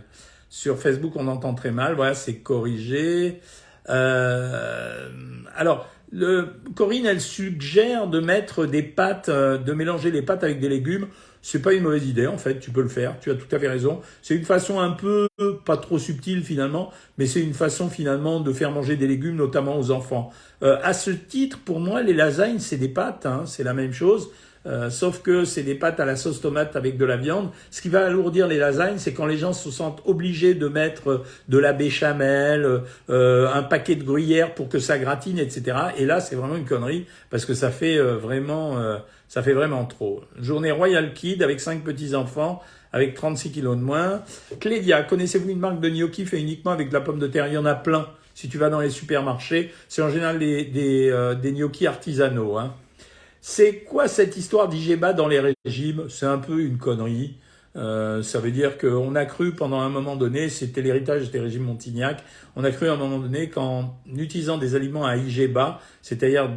Sur 0.48 0.78
Facebook, 0.78 1.13
on 1.16 1.28
entend 1.28 1.56
très 1.56 1.72
mal. 1.72 1.95
Voilà, 1.95 2.13
c'est 2.13 2.36
corrigé. 2.36 3.42
alors, 3.88 5.90
le, 6.12 6.50
Corinne, 6.75 7.07
elle 7.07 7.19
suggère 7.19 8.06
de 8.06 8.19
mettre 8.19 8.68
des 8.68 8.83
pâtes, 8.83 9.31
de 9.31 9.74
mélanger 9.74 10.12
les 10.12 10.22
pâtes 10.22 10.44
avec 10.44 10.60
des 10.60 10.69
légumes 10.69 11.07
c'est 11.42 11.62
pas 11.62 11.74
une 11.74 11.84
mauvaise 11.84 12.07
idée 12.07 12.28
en 12.28 12.38
fait, 12.38 12.60
tu 12.60 12.72
peux 12.72 12.81
le 12.81 12.89
faire, 12.89 13.19
tu 13.19 13.31
as 13.31 13.36
tout 13.36 13.54
à 13.56 13.60
fait 13.60 13.68
raison. 13.68 14.01
C'est 14.22 14.36
une 14.36 14.45
façon 14.45 14.80
un 14.80 14.92
peu 14.92 15.28
pas 15.66 15.78
trop 15.78 16.00
subtile 16.00 16.44
finalement, 16.44 16.92
mais 17.18 17.25
c'est 17.25 17.42
une 17.42 17.54
façon 17.54 17.89
finalement 17.89 18.39
de 18.39 18.51
faire 18.54 18.72
manger 18.72 18.95
des 18.95 19.07
légumes 19.07 19.36
notamment 19.36 19.78
aux 19.78 19.92
enfants. 19.92 20.31
Euh, 20.63 20.78
à 20.84 20.94
ce 20.94 21.12
titre, 21.12 21.60
pour 21.63 21.80
moi, 21.80 22.01
les 22.01 22.13
lasagnes 22.13 22.60
c'est 22.60 22.78
des 22.78 22.89
pâtes, 22.89 23.25
hein, 23.25 23.44
c'est 23.45 23.63
la 23.63 23.74
même 23.74 23.94
chose. 23.94 24.30
Euh, 24.68 24.89
sauf 24.89 25.22
que 25.22 25.45
c'est 25.45 25.63
des 25.63 25.75
pâtes 25.75 26.00
à 26.00 26.06
la 26.06 26.16
sauce 26.16 26.42
tomate 26.42 26.75
avec 26.75 26.98
de 26.98 27.06
la 27.06 27.16
viande. 27.16 27.50
Ce 27.72 27.81
qui 27.81 27.90
va 27.90 28.06
alourdir 28.06 28.48
les 28.48 28.57
lasagnes, 28.57 28.98
c'est 28.98 29.13
quand 29.13 29.25
les 29.25 29.38
gens 29.38 29.54
se 29.54 29.72
sentent 29.72 30.01
obligés 30.06 30.56
de 30.56 30.68
mettre 30.68 31.24
de 31.48 31.57
la 31.57 31.72
béchamel, 31.74 32.81
euh, 33.10 33.54
un 33.54 33.63
paquet 33.63 33.95
de 33.95 34.04
gruyère 34.04 34.54
pour 34.56 34.68
que 34.68 34.80
ça 34.80 35.00
gratine, 35.00 35.40
etc. 35.40 35.78
Et 35.98 36.06
là, 36.06 36.19
c'est 36.19 36.36
vraiment 36.36 36.57
une 36.57 36.66
connerie 36.66 37.06
parce 37.30 37.45
que 37.45 37.54
ça 37.54 37.72
fait 37.72 37.98
euh, 37.98 38.18
vraiment, 38.18 38.78
ça 39.28 39.44
fait 39.44 39.54
vraiment 39.54 39.86
trop. 39.86 40.22
Journée 40.40 40.72
Royal 40.72 41.14
Kid 41.14 41.44
avec 41.44 41.60
cinq 41.60 41.84
petits 41.84 42.16
enfants 42.16 42.62
avec 42.94 43.14
36 43.16 43.52
kilos 43.52 43.78
de 43.78 43.82
moins. 43.82 44.24
Clédia, 44.60 45.04
connaissez-vous 45.04 45.50
une 45.50 45.60
marque 45.60 45.80
de 45.80 45.90
gnocchi 45.90 46.26
fait 46.26 46.40
uniquement 46.40 46.72
avec 46.72 46.90
de 46.90 46.94
la 46.94 47.02
pomme 47.02 47.20
de 47.20 47.28
terre? 47.28 47.48
Il 47.48 47.54
y 47.54 47.58
en 47.58 47.66
a 47.66 47.76
plein. 47.76 48.08
Si 48.34 48.50
tu 48.50 48.58
vas 48.58 48.70
dans 48.70 48.80
les 48.80 48.90
supermarchés, 48.90 49.72
c'est 49.88 50.02
en 50.02 50.10
général 50.10 50.40
des, 50.40 50.66
des, 50.66 51.52
gnocchis 51.52 51.88
artisanaux. 51.88 52.58
Hein. 52.58 52.74
C'est 53.42 53.80
quoi 53.80 54.08
cette 54.08 54.38
histoire 54.38 54.68
d'IGBA 54.68 55.14
dans 55.14 55.28
les 55.28 55.54
régimes? 55.66 56.06
C'est 56.10 56.26
un 56.26 56.38
peu 56.38 56.62
une 56.62 56.78
connerie. 56.78 57.36
Euh, 57.78 58.24
ça 58.24 58.40
veut 58.40 58.50
dire 58.50 58.78
qu'on 58.78 59.14
a 59.16 59.26
cru 59.26 59.52
pendant 59.52 59.80
un 59.80 59.90
moment 59.90 60.16
donné, 60.16 60.50
c'était 60.50 60.81
l'héritage 60.81 61.30
des 61.30 61.40
régimes 61.40 61.64
Montignac, 61.64 62.24
on 62.56 62.64
a 62.64 62.72
cru 62.72 62.88
à 62.90 62.94
un 62.94 62.98
moment 62.98 63.19
donné 63.19 63.50
qu'en 63.50 64.00
utilisant 64.16 64.57
des 64.57 64.76
aliments 64.76 65.06
à 65.06 65.16
IG 65.16 65.54
c'est-à-dire 66.02 66.50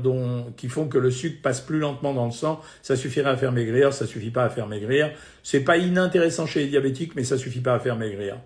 qui 0.56 0.68
font 0.68 0.88
que 0.88 0.96
le 0.96 1.10
sucre 1.10 1.42
passe 1.42 1.60
plus 1.60 1.78
lentement 1.78 2.14
dans 2.14 2.24
le 2.24 2.30
sang, 2.30 2.60
ça 2.80 2.96
suffirait 2.96 3.28
à 3.28 3.36
faire 3.36 3.52
maigrir, 3.52 3.92
ça 3.92 4.06
suffit 4.06 4.30
pas 4.30 4.44
à 4.44 4.48
faire 4.48 4.66
maigrir. 4.66 5.10
C'est 5.42 5.60
pas 5.60 5.76
inintéressant 5.76 6.46
chez 6.46 6.60
les 6.60 6.68
diabétiques, 6.68 7.14
mais 7.16 7.24
ça 7.24 7.36
suffit 7.36 7.60
pas 7.60 7.74
à 7.74 7.78
faire 7.78 7.96
maigrir. 7.96 8.38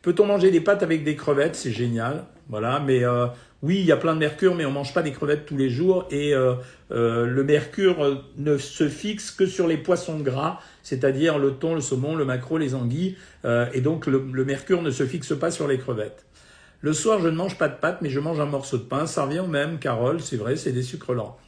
Peut-on 0.00 0.26
manger 0.26 0.50
des 0.50 0.60
pâtes 0.60 0.82
avec 0.82 1.02
des 1.04 1.16
crevettes? 1.16 1.56
C'est 1.56 1.72
génial, 1.72 2.24
voilà. 2.48 2.78
Mais 2.78 3.04
euh, 3.04 3.26
oui, 3.64 3.78
il 3.80 3.86
y 3.86 3.92
a 3.92 3.96
plein 3.96 4.12
de 4.12 4.18
mercure, 4.18 4.54
mais 4.54 4.66
on 4.66 4.70
mange 4.70 4.92
pas 4.92 5.02
des 5.02 5.12
crevettes 5.12 5.46
tous 5.46 5.56
les 5.56 5.70
jours. 5.70 6.06
Et 6.10 6.34
euh, 6.34 6.54
euh, 6.90 7.24
le 7.24 7.44
mercure 7.44 8.22
ne 8.36 8.58
se 8.58 8.88
fixe 8.88 9.30
que 9.30 9.46
sur 9.46 9.66
les 9.66 9.78
poissons 9.78 10.20
gras, 10.20 10.60
c'est-à-dire 10.82 11.38
le 11.38 11.52
thon, 11.52 11.74
le 11.74 11.80
saumon, 11.80 12.14
le 12.14 12.26
maquereau, 12.26 12.58
les 12.58 12.74
anguilles. 12.74 13.16
et 13.72 13.80
donc 13.80 14.06
le, 14.06 14.44
mercure 14.44 14.82
ne 14.82 14.90
se 14.90 15.06
fixe 15.06 15.34
pas 15.34 15.50
sur 15.50 15.66
les 15.66 15.78
crevettes. 15.78 16.26
Le 16.82 16.92
soir, 16.92 17.20
je 17.20 17.28
ne 17.28 17.36
mange 17.36 17.56
pas 17.56 17.68
de 17.68 17.76
pâtes, 17.76 18.02
mais 18.02 18.10
je 18.10 18.20
mange 18.20 18.38
un 18.38 18.46
morceau 18.46 18.76
de 18.76 18.82
pain. 18.82 19.06
Ça 19.06 19.24
revient 19.24 19.40
au 19.40 19.46
même, 19.46 19.78
Carole, 19.78 20.20
c'est 20.20 20.36
vrai, 20.36 20.56
c'est 20.56 20.72
des 20.72 20.82
sucres 20.82 21.14
lents. 21.14 21.38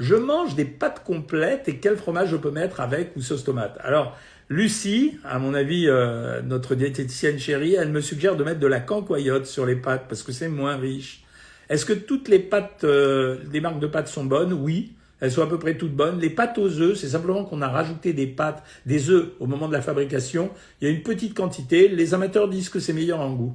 Je 0.00 0.16
mange 0.16 0.56
des 0.56 0.64
pâtes 0.64 1.04
complètes 1.04 1.68
et 1.68 1.76
quel 1.76 1.96
fromage 1.96 2.30
je 2.30 2.36
peux 2.36 2.50
mettre 2.50 2.80
avec 2.80 3.14
ou 3.16 3.20
sauce 3.20 3.44
tomate? 3.44 3.78
Alors, 3.82 4.16
Lucie, 4.48 5.16
à 5.22 5.38
mon 5.38 5.54
avis, 5.54 5.86
euh, 5.86 6.42
notre 6.42 6.74
diététicienne 6.74 7.38
chérie, 7.38 7.74
elle 7.74 7.90
me 7.90 8.00
suggère 8.00 8.34
de 8.34 8.42
mettre 8.42 8.58
de 8.58 8.66
la 8.66 8.80
cancoyote 8.80 9.46
sur 9.46 9.64
les 9.64 9.76
pâtes 9.76 10.06
parce 10.08 10.24
que 10.24 10.32
c'est 10.32 10.48
moins 10.48 10.76
riche. 10.76 11.22
Est-ce 11.70 11.86
que 11.86 11.92
toutes 11.92 12.28
les 12.28 12.40
pâtes, 12.40 12.82
euh, 12.82 13.38
les 13.52 13.60
marques 13.60 13.78
de 13.78 13.86
pâtes 13.86 14.08
sont 14.08 14.24
bonnes? 14.24 14.52
Oui, 14.52 14.92
elles 15.20 15.30
sont 15.30 15.42
à 15.42 15.46
peu 15.46 15.56
près 15.56 15.76
toutes 15.76 15.94
bonnes. 15.94 16.18
Les 16.18 16.28
pâtes 16.28 16.58
aux 16.58 16.80
œufs, 16.80 16.98
c'est 16.98 17.10
simplement 17.10 17.44
qu'on 17.44 17.62
a 17.62 17.68
rajouté 17.68 18.12
des 18.12 18.26
pâtes, 18.26 18.64
des 18.86 19.08
œufs 19.08 19.28
au 19.38 19.46
moment 19.46 19.68
de 19.68 19.72
la 19.72 19.80
fabrication. 19.80 20.50
Il 20.80 20.88
y 20.88 20.90
a 20.90 20.94
une 20.94 21.04
petite 21.04 21.32
quantité. 21.32 21.86
Les 21.86 22.12
amateurs 22.12 22.48
disent 22.48 22.70
que 22.70 22.80
c'est 22.80 22.92
meilleur 22.92 23.20
en 23.20 23.30
goût. 23.32 23.54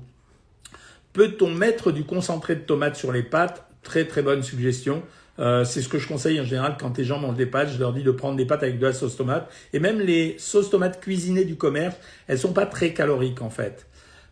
Peut-on 1.12 1.50
mettre 1.50 1.92
du 1.92 2.06
concentré 2.06 2.56
de 2.56 2.62
tomate 2.62 2.96
sur 2.96 3.12
les 3.12 3.24
pâtes? 3.24 3.66
Très 3.84 4.06
très 4.06 4.22
bonne 4.22 4.44
suggestion. 4.44 5.04
Euh, 5.38 5.66
c'est 5.66 5.82
ce 5.82 5.90
que 5.90 6.00
je 6.00 6.08
conseille 6.08 6.40
en 6.40 6.46
général 6.46 6.78
quand 6.80 6.98
les 6.98 7.04
gens 7.04 7.20
mangent 7.20 7.36
des 7.36 7.46
pâtes. 7.46 7.68
Je 7.68 7.80
leur 7.80 7.92
dis 7.92 8.04
de 8.04 8.12
prendre 8.12 8.38
des 8.38 8.46
pâtes 8.46 8.64
avec 8.64 8.80
de 8.80 8.86
la 8.86 8.94
sauce 8.94 9.18
tomate. 9.18 9.52
Et 9.74 9.80
même 9.80 10.00
les 10.00 10.38
sauces 10.40 10.70
tomates 10.70 11.02
cuisinées 11.02 11.44
du 11.44 11.58
commerce, 11.58 11.98
elles 12.28 12.40
sont 12.40 12.54
pas 12.54 12.66
très 12.66 12.94
caloriques 12.94 13.42
en 13.42 13.50
fait. 13.50 13.88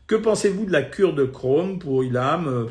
Que 0.08 0.16
pensez-vous 0.16 0.66
de 0.66 0.72
la 0.72 0.84
cure 0.84 1.14
de 1.14 1.26
Chrome 1.26 1.80
pour 1.80 2.06
Ilham? 2.06 2.70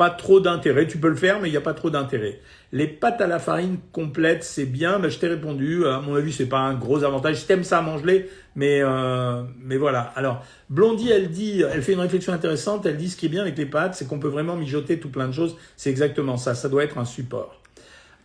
Pas 0.00 0.08
trop 0.08 0.40
d'intérêt. 0.40 0.86
Tu 0.86 0.96
peux 0.96 1.10
le 1.10 1.14
faire, 1.14 1.40
mais 1.40 1.48
il 1.48 1.50
n'y 1.50 1.58
a 1.58 1.60
pas 1.60 1.74
trop 1.74 1.90
d'intérêt. 1.90 2.40
Les 2.72 2.86
pâtes 2.86 3.20
à 3.20 3.26
la 3.26 3.38
farine 3.38 3.76
complètes, 3.92 4.44
c'est 4.44 4.64
bien. 4.64 4.98
Mais 4.98 5.10
je 5.10 5.18
t'ai 5.18 5.28
répondu. 5.28 5.84
À 5.84 6.00
mon 6.00 6.14
avis, 6.14 6.32
c'est 6.32 6.46
pas 6.46 6.60
un 6.60 6.72
gros 6.72 7.04
avantage. 7.04 7.36
Si 7.36 7.46
t'aimes 7.46 7.64
ça, 7.64 7.82
mange-les. 7.82 8.30
Mais 8.56 8.80
euh, 8.80 9.42
mais 9.62 9.76
voilà. 9.76 10.10
Alors 10.16 10.42
Blondie, 10.70 11.10
elle 11.10 11.28
dit, 11.28 11.62
elle 11.70 11.82
fait 11.82 11.92
une 11.92 12.00
réflexion 12.00 12.32
intéressante. 12.32 12.86
Elle 12.86 12.96
dit 12.96 13.10
ce 13.10 13.16
qui 13.18 13.26
est 13.26 13.28
bien 13.28 13.42
avec 13.42 13.58
les 13.58 13.66
pâtes, 13.66 13.94
c'est 13.94 14.08
qu'on 14.08 14.18
peut 14.18 14.28
vraiment 14.28 14.56
mijoter 14.56 14.98
tout 14.98 15.10
plein 15.10 15.28
de 15.28 15.34
choses. 15.34 15.54
C'est 15.76 15.90
exactement 15.90 16.38
ça. 16.38 16.54
Ça 16.54 16.70
doit 16.70 16.82
être 16.82 16.96
un 16.96 17.04
support. 17.04 17.60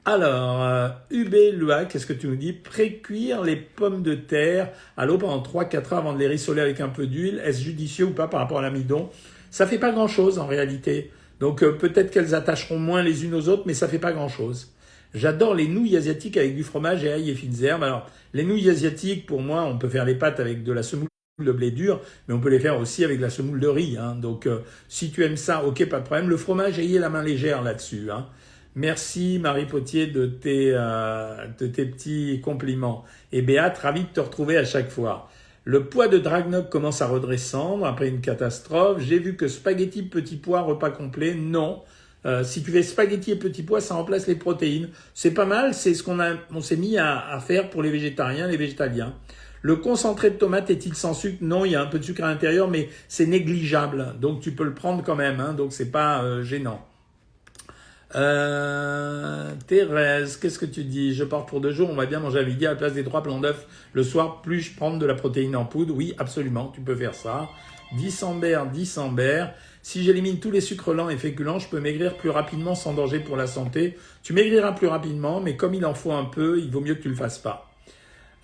Alors, 0.06 0.64
euh, 0.64 0.88
qu'est-ce 1.90 2.06
que 2.06 2.14
tu 2.14 2.28
nous 2.28 2.38
dis? 2.38 2.54
Pré-cuire 2.54 3.44
les 3.44 3.58
pommes 3.58 4.02
de 4.02 4.16
terre 4.16 4.70
à 4.96 5.06
l'eau 5.06 5.18
pendant 5.18 5.44
3-4 5.44 5.76
heures 5.76 6.00
avant 6.00 6.14
de 6.14 6.20
les 6.20 6.28
rissoler 6.28 6.62
avec 6.62 6.80
un 6.80 6.88
peu 6.88 7.06
d'huile. 7.06 7.42
Est-ce 7.44 7.62
judicieux 7.62 8.06
ou 8.06 8.12
pas 8.12 8.30
par 8.30 8.40
rapport 8.40 8.60
à 8.60 8.62
l'amidon? 8.62 9.10
Ça 9.52 9.68
fait 9.68 9.80
pas 9.80 9.92
grand-chose 9.92 10.40
en 10.40 10.48
réalité. 10.48 11.12
Donc 11.40 11.64
euh, 11.64 11.74
peut-être 11.74 12.12
qu'elles 12.12 12.36
attacheront 12.36 12.80
moins 12.80 13.04
les 13.04 13.26
unes 13.26 13.34
aux 13.34 13.50
autres, 13.50 13.64
mais 13.66 13.74
ça 13.74 13.88
fait 13.88 14.00
pas 14.00 14.14
grand-chose. 14.14 14.74
J'adore 15.14 15.56
les 15.56 15.68
nouilles 15.68 15.96
asiatiques 15.96 16.38
avec 16.38 16.56
du 16.56 16.64
fromage 16.64 17.04
et 17.04 17.12
ail 17.12 17.30
et 17.30 17.36
fines 17.36 17.64
herbes. 17.64 17.84
Alors 17.84 18.10
les 18.34 18.44
nouilles 18.44 18.70
asiatiques, 18.70 19.26
pour 19.26 19.42
moi, 19.42 19.64
on 19.64 19.78
peut 19.78 19.90
faire 19.90 20.06
les 20.06 20.16
pâtes 20.16 20.40
avec 20.40 20.64
de 20.64 20.74
la 20.74 20.84
semoule 20.84 21.08
de 21.44 21.52
blé 21.52 21.72
dur, 21.72 22.02
mais 22.28 22.34
on 22.34 22.40
peut 22.40 22.50
les 22.50 22.60
faire 22.60 22.80
aussi 22.80 23.04
avec 23.04 23.18
de 23.18 23.24
la 23.24 23.30
semoule 23.30 23.60
de 23.60 23.68
riz. 23.68 23.98
Hein. 23.98 24.16
Donc 24.16 24.46
euh, 24.46 24.60
si 24.88 25.12
tu 25.12 25.24
aimes 25.24 25.38
ça, 25.38 25.66
ok, 25.66 25.86
pas 25.88 26.00
de 26.00 26.06
problème. 26.06 26.30
Le 26.30 26.38
fromage, 26.38 26.80
ayez 26.80 27.00
la 27.00 27.10
main 27.10 27.24
légère 27.24 27.62
là-dessus. 27.62 28.10
Hein. 28.12 28.28
Merci 28.76 29.40
Marie 29.40 29.66
Potier 29.66 30.08
de 30.08 30.26
tes, 30.26 30.72
euh, 30.74 31.48
de 31.60 31.68
tes 31.68 31.86
petits 31.86 32.42
compliments. 32.42 33.06
Et 33.32 33.42
Béat, 33.42 33.74
ravi 33.82 34.02
de 34.02 34.08
te 34.08 34.20
retrouver 34.20 34.58
à 34.58 34.66
chaque 34.66 34.90
fois. 34.90 35.30
Le 35.68 35.86
poids 35.86 36.08
de 36.08 36.20
Dragnock 36.20 36.70
commence 36.70 37.02
à 37.02 37.08
redescendre 37.08 37.88
après 37.88 38.08
une 38.08 38.22
catastrophe. 38.22 39.02
J'ai 39.02 39.18
vu 39.18 39.36
que 39.36 39.48
spaghetti 39.48 40.04
petit 40.04 40.36
pois 40.36 40.62
repas 40.62 40.92
complet, 40.92 41.34
non. 41.34 41.82
Euh, 42.28 42.44
si 42.44 42.62
tu 42.62 42.70
fais 42.70 42.84
spaghetti 42.84 43.32
et 43.32 43.36
petit 43.36 43.64
pois, 43.64 43.82
ça 43.82 43.96
remplace 43.96 44.28
les 44.28 44.36
protéines. 44.36 44.90
C'est 45.16 45.32
pas 45.32 45.48
mal, 45.48 45.74
c'est 45.74 45.96
ce 45.96 46.04
qu'on 46.04 46.20
on 46.54 46.62
s'est 46.62 46.76
mis 46.76 47.00
à, 47.00 47.40
faire 47.40 47.72
pour 47.72 47.82
les 47.82 47.90
végétariens, 47.90 48.46
les 48.46 48.58
végétaliens. 48.58 49.16
Le 49.64 49.76
concentré 49.78 50.30
de 50.30 50.36
tomate 50.36 50.70
est-il 50.70 50.94
sans 50.94 51.16
sucre? 51.16 51.40
Non, 51.42 51.66
il 51.66 51.72
y 51.72 51.76
a 51.76 51.82
un 51.82 51.88
peu 51.88 51.98
de 51.98 52.04
sucre 52.04 52.24
à 52.24 52.28
l'intérieur, 52.28 52.70
mais 52.70 52.90
c'est 53.08 53.26
négligeable. 53.26 54.14
Donc 54.22 54.42
tu 54.42 54.52
peux 54.52 54.66
le 54.66 54.76
prendre 54.76 55.04
quand 55.04 55.16
même, 55.16 55.40
hein, 55.40 55.54
donc 55.54 55.74
c'est 55.74 55.90
pas 55.90 56.24
euh, 56.24 56.44
gênant. 56.44 56.86
Euh, 58.16 59.54
Thérèse, 59.68 60.38
qu'est-ce 60.38 60.58
que 60.58 60.66
tu 60.66 60.86
dis? 60.86 61.14
Je 61.14 61.26
pars 61.26 61.46
pour 61.46 61.60
deux 61.60 61.72
jours, 61.72 61.90
on 61.90 61.96
va 61.96 62.06
bien 62.06 62.20
manger 62.20 62.40
à 62.40 62.44
midi 62.44 62.66
à 62.66 62.70
la 62.70 62.76
place 62.76 62.94
des 62.94 63.04
trois 63.04 63.22
plans 63.22 63.40
d'œufs 63.40 63.68
le 63.94 64.04
soir, 64.04 64.42
plus 64.42 64.62
je 64.62 64.76
prends 64.76 64.96
de 64.96 65.06
la 65.06 65.16
protéine 65.16 65.56
en 65.56 65.66
poudre? 65.66 65.94
Oui, 65.94 66.14
absolument, 66.18 66.72
tu 66.74 66.80
peux 66.82 66.96
faire 66.96 67.14
ça. 67.14 67.50
10 67.98 68.24
ambers, 68.24 68.68
10 68.68 68.98
ambers. 69.00 69.54
Si 69.82 70.04
j'élimine 70.04 70.40
tous 70.40 70.50
les 70.50 70.62
sucres 70.62 70.94
lents 70.94 71.10
et 71.10 71.18
féculents, 71.18 71.60
je 71.60 71.68
peux 71.68 71.80
maigrir 71.80 72.16
plus 72.16 72.30
rapidement 72.30 72.74
sans 72.74 72.94
danger 72.94 73.20
pour 73.20 73.36
la 73.36 73.48
santé. 73.48 73.98
Tu 74.24 74.34
maigriras 74.34 74.72
plus 74.72 74.88
rapidement, 74.88 75.42
mais 75.42 75.58
comme 75.58 75.74
il 75.74 75.86
en 75.86 75.94
faut 75.94 76.14
un 76.14 76.26
peu, 76.26 76.60
il 76.60 76.72
vaut 76.72 76.82
mieux 76.82 76.96
que 76.96 77.02
tu 77.02 77.10
le 77.10 77.16
fasses 77.16 77.38
pas. 77.38 77.65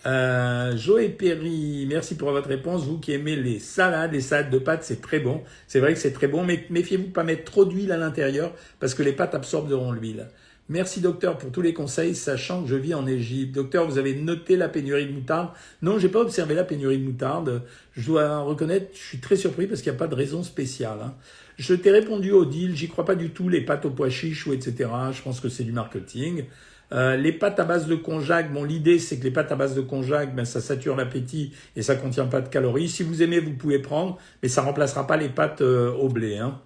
Euh, 0.07 0.75
Joé 0.77 1.09
Perry, 1.09 1.85
merci 1.87 2.15
pour 2.15 2.31
votre 2.31 2.47
réponse. 2.47 2.83
Vous 2.85 2.97
qui 2.97 3.11
aimez 3.11 3.35
les 3.35 3.59
salades, 3.59 4.13
les 4.13 4.21
salades 4.21 4.49
de 4.49 4.57
pâtes, 4.57 4.83
c'est 4.83 5.01
très 5.01 5.19
bon. 5.19 5.43
C'est 5.67 5.79
vrai 5.79 5.93
que 5.93 5.99
c'est 5.99 6.13
très 6.13 6.27
bon, 6.27 6.43
mais 6.43 6.65
méfiez-vous 6.69 7.07
de 7.07 7.11
pas 7.11 7.23
mettre 7.23 7.43
trop 7.43 7.65
d'huile 7.65 7.91
à 7.91 7.97
l'intérieur 7.97 8.53
parce 8.79 8.93
que 8.95 9.03
les 9.03 9.13
pâtes 9.13 9.35
absorberont 9.35 9.91
l'huile. 9.91 10.27
Merci 10.69 11.01
docteur 11.01 11.37
pour 11.37 11.51
tous 11.51 11.61
les 11.61 11.73
conseils, 11.73 12.15
sachant 12.15 12.63
que 12.63 12.69
je 12.69 12.75
vis 12.75 12.93
en 12.93 13.05
Égypte. 13.05 13.53
Docteur, 13.53 13.85
vous 13.85 13.97
avez 13.97 14.15
noté 14.15 14.55
la 14.55 14.69
pénurie 14.69 15.05
de 15.05 15.11
moutarde 15.11 15.49
Non, 15.81 15.99
j'ai 15.99 16.07
pas 16.07 16.21
observé 16.21 16.55
la 16.55 16.63
pénurie 16.63 16.97
de 16.97 17.03
moutarde. 17.03 17.63
Je 17.93 18.07
dois 18.07 18.39
reconnaître, 18.39 18.87
je 18.93 18.99
suis 18.99 19.19
très 19.19 19.35
surpris 19.35 19.67
parce 19.67 19.81
qu'il 19.81 19.91
n'y 19.91 19.97
a 19.97 19.99
pas 19.99 20.07
de 20.07 20.15
raison 20.15 20.43
spéciale. 20.43 20.99
Hein. 21.03 21.13
Je 21.57 21.73
t'ai 21.75 21.91
répondu 21.91 22.31
au 22.31 22.45
deal, 22.45 22.75
j'y 22.75 22.87
crois 22.87 23.05
pas 23.05 23.15
du 23.15 23.31
tout, 23.31 23.49
les 23.49 23.61
pâtes 23.61 23.85
au 23.85 23.91
pois 23.91 24.09
chiches 24.09 24.47
ou 24.47 24.53
etc. 24.53 24.89
Je 25.11 25.21
pense 25.21 25.41
que 25.41 25.49
c'est 25.49 25.65
du 25.65 25.73
marketing. 25.73 26.45
Euh, 26.93 27.15
les 27.15 27.31
pâtes 27.31 27.59
à 27.59 27.63
base 27.63 27.87
de 27.87 27.95
konjac, 27.95 28.51
bon, 28.51 28.63
l'idée 28.63 28.99
c'est 28.99 29.17
que 29.17 29.23
les 29.23 29.31
pâtes 29.31 29.51
à 29.51 29.55
base 29.55 29.75
de 29.75 29.81
konjac, 29.81 30.35
ben, 30.35 30.43
ça 30.43 30.59
sature 30.59 30.95
l'appétit 30.97 31.53
et 31.75 31.81
ça 31.81 31.95
contient 31.95 32.25
pas 32.25 32.41
de 32.41 32.49
calories. 32.49 32.89
Si 32.89 33.03
vous 33.03 33.23
aimez, 33.23 33.39
vous 33.39 33.53
pouvez 33.53 33.79
prendre, 33.79 34.17
mais 34.43 34.49
ça 34.49 34.61
remplacera 34.61 35.07
pas 35.07 35.15
les 35.15 35.29
pâtes 35.29 35.61
euh, 35.61 35.91
au 35.93 36.09
blé. 36.09 36.37
Hein. 36.37 36.59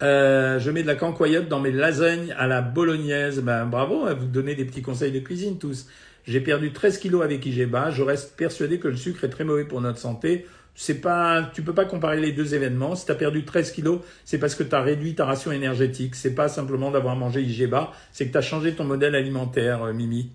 Euh, 0.00 0.60
je 0.60 0.70
mets 0.70 0.82
de 0.82 0.86
la 0.86 0.94
cancoyote 0.94 1.48
dans 1.48 1.58
mes 1.58 1.72
lasagnes 1.72 2.32
à 2.38 2.46
la 2.46 2.62
bolognaise. 2.62 3.40
Ben, 3.40 3.66
bravo, 3.66 4.04
hein, 4.06 4.14
vous 4.14 4.26
donnez 4.26 4.54
des 4.54 4.64
petits 4.64 4.82
conseils 4.82 5.10
de 5.12 5.18
cuisine 5.18 5.58
tous. 5.58 5.88
J'ai 6.24 6.40
perdu 6.40 6.72
13 6.72 6.98
kilos 6.98 7.24
avec 7.24 7.44
Igeba. 7.44 7.90
Je 7.90 8.02
reste 8.02 8.36
persuadé 8.36 8.78
que 8.78 8.86
le 8.86 8.96
sucre 8.96 9.24
est 9.24 9.30
très 9.30 9.44
mauvais 9.44 9.64
pour 9.64 9.80
notre 9.80 9.98
santé 9.98 10.46
c'est 10.80 11.00
pas, 11.00 11.50
tu 11.52 11.62
peux 11.62 11.74
pas 11.74 11.86
comparer 11.86 12.20
les 12.20 12.30
deux 12.30 12.54
événements. 12.54 12.94
Si 12.94 13.04
tu 13.04 13.10
as 13.10 13.16
perdu 13.16 13.44
13 13.44 13.72
kilos, 13.72 13.98
c'est 14.24 14.38
parce 14.38 14.54
que 14.54 14.62
tu 14.62 14.72
as 14.76 14.80
réduit 14.80 15.16
ta 15.16 15.24
ration 15.24 15.50
énergétique. 15.50 16.14
C'est 16.14 16.36
pas 16.36 16.48
simplement 16.48 16.92
d'avoir 16.92 17.16
mangé 17.16 17.42
IGBA, 17.42 17.90
c'est 18.12 18.28
que 18.28 18.32
tu 18.32 18.38
as 18.38 18.42
changé 18.42 18.72
ton 18.74 18.84
modèle 18.84 19.16
alimentaire, 19.16 19.82
euh, 19.82 19.92
Mimi. 19.92 20.30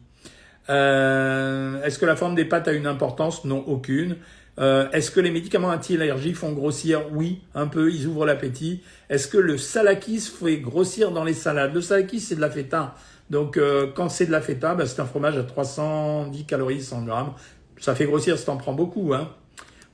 Euh, 0.70 1.82
Est-ce 1.84 1.98
que 1.98 2.06
la 2.06 2.18
forme 2.18 2.36
des 2.36 2.44
pâtes 2.44 2.68
a 2.68 2.74
une 2.74 2.88
importance? 2.88 3.46
Non, 3.46 3.64
aucune. 3.68 4.18
Euh, 4.60 4.90
Est-ce 4.92 5.12
que 5.12 5.22
les 5.22 5.32
médicaments 5.32 5.70
anti-allergie 5.70 6.34
font 6.34 6.52
grossir? 6.52 7.04
Oui, 7.14 7.40
un 7.56 7.68
peu, 7.68 7.90
ils 7.90 8.06
ouvrent 8.06 8.26
l'appétit. 8.26 8.84
Est-ce 9.10 9.30
que 9.30 9.38
le 9.38 9.58
salakis 9.58 10.20
fait 10.20 10.58
grossir 10.58 11.12
dans 11.12 11.24
les 11.24 11.34
salades? 11.34 11.74
Le 11.74 11.80
salakis, 11.80 12.20
c'est 12.20 12.36
de 12.36 12.42
la 12.42 12.50
feta. 12.50 12.96
Donc, 13.30 13.56
euh, 13.56 13.88
quand 13.96 14.10
c'est 14.10 14.26
de 14.26 14.32
la 14.34 14.42
feta, 14.42 14.76
bah, 14.76 14.88
c'est 14.88 15.00
un 15.00 15.06
fromage 15.06 15.38
à 15.38 15.44
310 15.44 16.44
calories 16.44 16.82
100 16.82 17.04
grammes. 17.04 17.32
Ça 17.80 17.96
fait 17.96 18.06
grossir 18.06 18.38
si 18.38 18.46
t'en 18.46 18.58
prends 18.58 18.74
beaucoup. 18.74 19.14
Hein. 19.14 19.30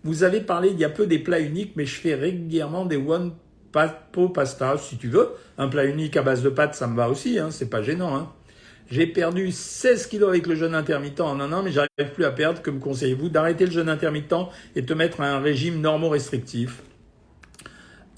Vous 0.03 0.23
avez 0.23 0.41
parlé 0.41 0.69
il 0.69 0.79
y 0.79 0.85
a 0.85 0.89
peu 0.89 1.07
des 1.07 1.19
plats 1.19 1.39
uniques, 1.39 1.73
mais 1.75 1.85
je 1.85 1.95
fais 1.99 2.15
régulièrement 2.15 2.85
des 2.85 2.97
one 2.97 3.33
pot 4.11 4.29
pasta, 4.29 4.77
si 4.77 4.97
tu 4.97 5.09
veux. 5.09 5.29
Un 5.57 5.67
plat 5.67 5.85
unique 5.85 6.15
à 6.17 6.21
base 6.21 6.41
de 6.41 6.49
pâtes, 6.49 6.75
ça 6.75 6.87
me 6.87 6.95
va 6.95 7.09
aussi, 7.09 7.37
hein, 7.37 7.51
c'est 7.51 7.69
pas 7.69 7.81
gênant. 7.81 8.15
Hein. 8.15 8.31
J'ai 8.89 9.05
perdu 9.05 9.51
16 9.51 10.07
kilos 10.07 10.29
avec 10.29 10.47
le 10.47 10.55
jeûne 10.55 10.73
intermittent 10.73 11.21
en 11.21 11.39
un 11.39 11.51
an, 11.53 11.61
mais 11.61 11.71
j'arrive 11.71 12.13
plus 12.13 12.25
à 12.25 12.31
perdre. 12.31 12.61
Que 12.61 12.71
me 12.71 12.79
conseillez-vous 12.79 13.29
D'arrêter 13.29 13.65
le 13.65 13.71
jeûne 13.71 13.89
intermittent 13.89 14.33
et 14.75 14.83
te 14.83 14.93
mettre 14.93 15.21
à 15.21 15.27
un 15.27 15.39
régime 15.39 15.79
normo-restrictif? 15.79 16.81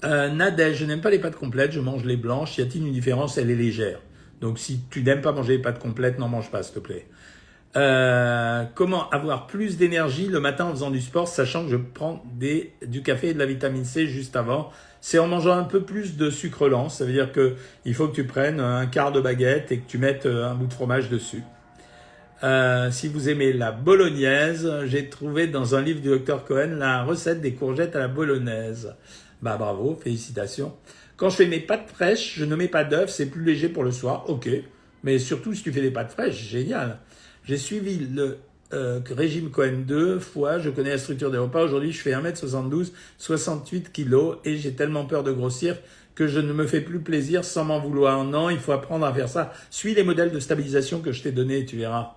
Euh, 0.04 0.30
je 0.74 0.84
n'aime 0.84 1.00
pas 1.00 1.10
les 1.10 1.18
pâtes 1.18 1.36
complètes, 1.36 1.72
je 1.72 1.80
mange 1.80 2.04
les 2.04 2.16
blanches. 2.16 2.56
Y 2.56 2.62
a-t-il 2.62 2.86
une 2.86 2.92
différence? 2.92 3.36
Elle 3.36 3.50
est 3.50 3.56
légère. 3.56 4.00
Donc 4.40 4.58
si 4.58 4.80
tu 4.90 5.02
n'aimes 5.02 5.20
pas 5.20 5.32
manger 5.32 5.56
les 5.56 5.62
pâtes 5.62 5.78
complètes, 5.78 6.18
n'en 6.18 6.28
mange 6.28 6.50
pas, 6.50 6.62
s'il 6.62 6.74
te 6.74 6.80
plaît. 6.80 7.06
Euh, 7.74 8.64
comment 8.74 9.08
avoir 9.10 9.46
plus 9.46 9.78
d'énergie 9.78 10.26
le 10.26 10.40
matin 10.40 10.66
en 10.66 10.72
faisant 10.72 10.90
du 10.90 11.00
sport, 11.00 11.26
sachant 11.26 11.64
que 11.64 11.70
je 11.70 11.76
prends 11.76 12.22
des, 12.38 12.72
du 12.86 13.02
café 13.02 13.30
et 13.30 13.34
de 13.34 13.38
la 13.38 13.46
vitamine 13.46 13.84
C 13.84 14.06
juste 14.06 14.36
avant? 14.36 14.70
C'est 15.00 15.18
en 15.18 15.26
mangeant 15.26 15.56
un 15.56 15.64
peu 15.64 15.82
plus 15.82 16.16
de 16.16 16.30
sucre 16.30 16.68
lent. 16.68 16.88
Ça 16.88 17.04
veut 17.04 17.12
dire 17.12 17.32
que 17.32 17.54
il 17.84 17.94
faut 17.94 18.08
que 18.08 18.14
tu 18.14 18.24
prennes 18.24 18.60
un 18.60 18.86
quart 18.86 19.10
de 19.10 19.20
baguette 19.20 19.72
et 19.72 19.78
que 19.78 19.88
tu 19.88 19.98
mettes 19.98 20.26
euh, 20.26 20.50
un 20.50 20.54
bout 20.54 20.66
de 20.66 20.72
fromage 20.74 21.08
dessus. 21.08 21.42
Euh, 22.44 22.90
si 22.90 23.08
vous 23.08 23.28
aimez 23.28 23.52
la 23.52 23.72
bolognaise, 23.72 24.70
j'ai 24.86 25.08
trouvé 25.08 25.46
dans 25.46 25.74
un 25.74 25.80
livre 25.80 26.00
du 26.00 26.08
docteur 26.08 26.44
Cohen 26.44 26.76
la 26.76 27.04
recette 27.04 27.40
des 27.40 27.54
courgettes 27.54 27.96
à 27.96 28.00
la 28.00 28.08
bolognaise. 28.08 28.94
Bah 29.40 29.56
bravo, 29.56 29.98
félicitations. 30.02 30.74
Quand 31.16 31.30
je 31.30 31.36
fais 31.36 31.46
mes 31.46 31.60
pâtes 31.60 31.88
fraîches, 31.88 32.34
je 32.36 32.44
ne 32.44 32.56
mets 32.56 32.68
pas 32.68 32.84
d'œufs, 32.84 33.10
c'est 33.10 33.26
plus 33.26 33.44
léger 33.44 33.68
pour 33.68 33.84
le 33.84 33.92
soir, 33.92 34.28
ok. 34.28 34.48
Mais 35.04 35.18
surtout 35.18 35.54
si 35.54 35.62
tu 35.62 35.72
fais 35.72 35.80
des 35.80 35.90
pâtes 35.90 36.12
fraîches, 36.12 36.48
génial. 36.48 36.98
J'ai 37.44 37.56
suivi 37.56 37.98
le 37.98 38.38
euh, 38.72 39.00
régime 39.10 39.50
Cohen 39.50 39.84
deux 39.86 40.18
fois, 40.18 40.58
je 40.58 40.70
connais 40.70 40.90
la 40.90 40.98
structure 40.98 41.30
des 41.30 41.38
repas. 41.38 41.64
Aujourd'hui, 41.64 41.92
je 41.92 42.00
fais 42.00 42.12
1m72, 42.12 42.92
68 43.18 43.92
kg 43.92 44.38
et 44.44 44.56
j'ai 44.56 44.74
tellement 44.74 45.04
peur 45.04 45.22
de 45.24 45.32
grossir 45.32 45.76
que 46.14 46.26
je 46.26 46.40
ne 46.40 46.52
me 46.52 46.66
fais 46.66 46.80
plus 46.80 47.00
plaisir 47.00 47.44
sans 47.44 47.64
m'en 47.64 47.80
vouloir. 47.80 48.24
Non, 48.24 48.48
il 48.48 48.58
faut 48.58 48.72
apprendre 48.72 49.04
à 49.04 49.12
faire 49.12 49.28
ça. 49.28 49.52
Suis 49.70 49.94
les 49.94 50.04
modèles 50.04 50.30
de 50.30 50.38
stabilisation 50.38 51.00
que 51.00 51.12
je 51.12 51.22
t'ai 51.22 51.32
donnés, 51.32 51.66
tu 51.66 51.76
verras. 51.76 52.16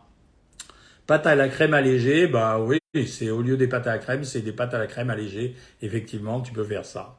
Pâte 1.08 1.28
à 1.28 1.36
la 1.36 1.50
crème 1.50 1.74
allégée, 1.74 2.28
bah 2.28 2.60
oui, 2.60 2.80
c'est 3.08 3.30
au 3.30 3.42
lieu 3.42 3.58
des 3.58 3.68
pâtes 3.68 3.88
à 3.88 3.92
la 3.92 3.98
crème, 4.00 4.24
c'est 4.24 4.42
des 4.42 4.52
pâtes 4.52 4.74
à 4.74 4.80
la 4.80 4.88
crème 4.88 5.10
allégée. 5.10 5.56
Effectivement, 5.82 6.42
tu 6.42 6.54
peux 6.54 6.64
faire 6.64 6.86
ça. 6.86 7.18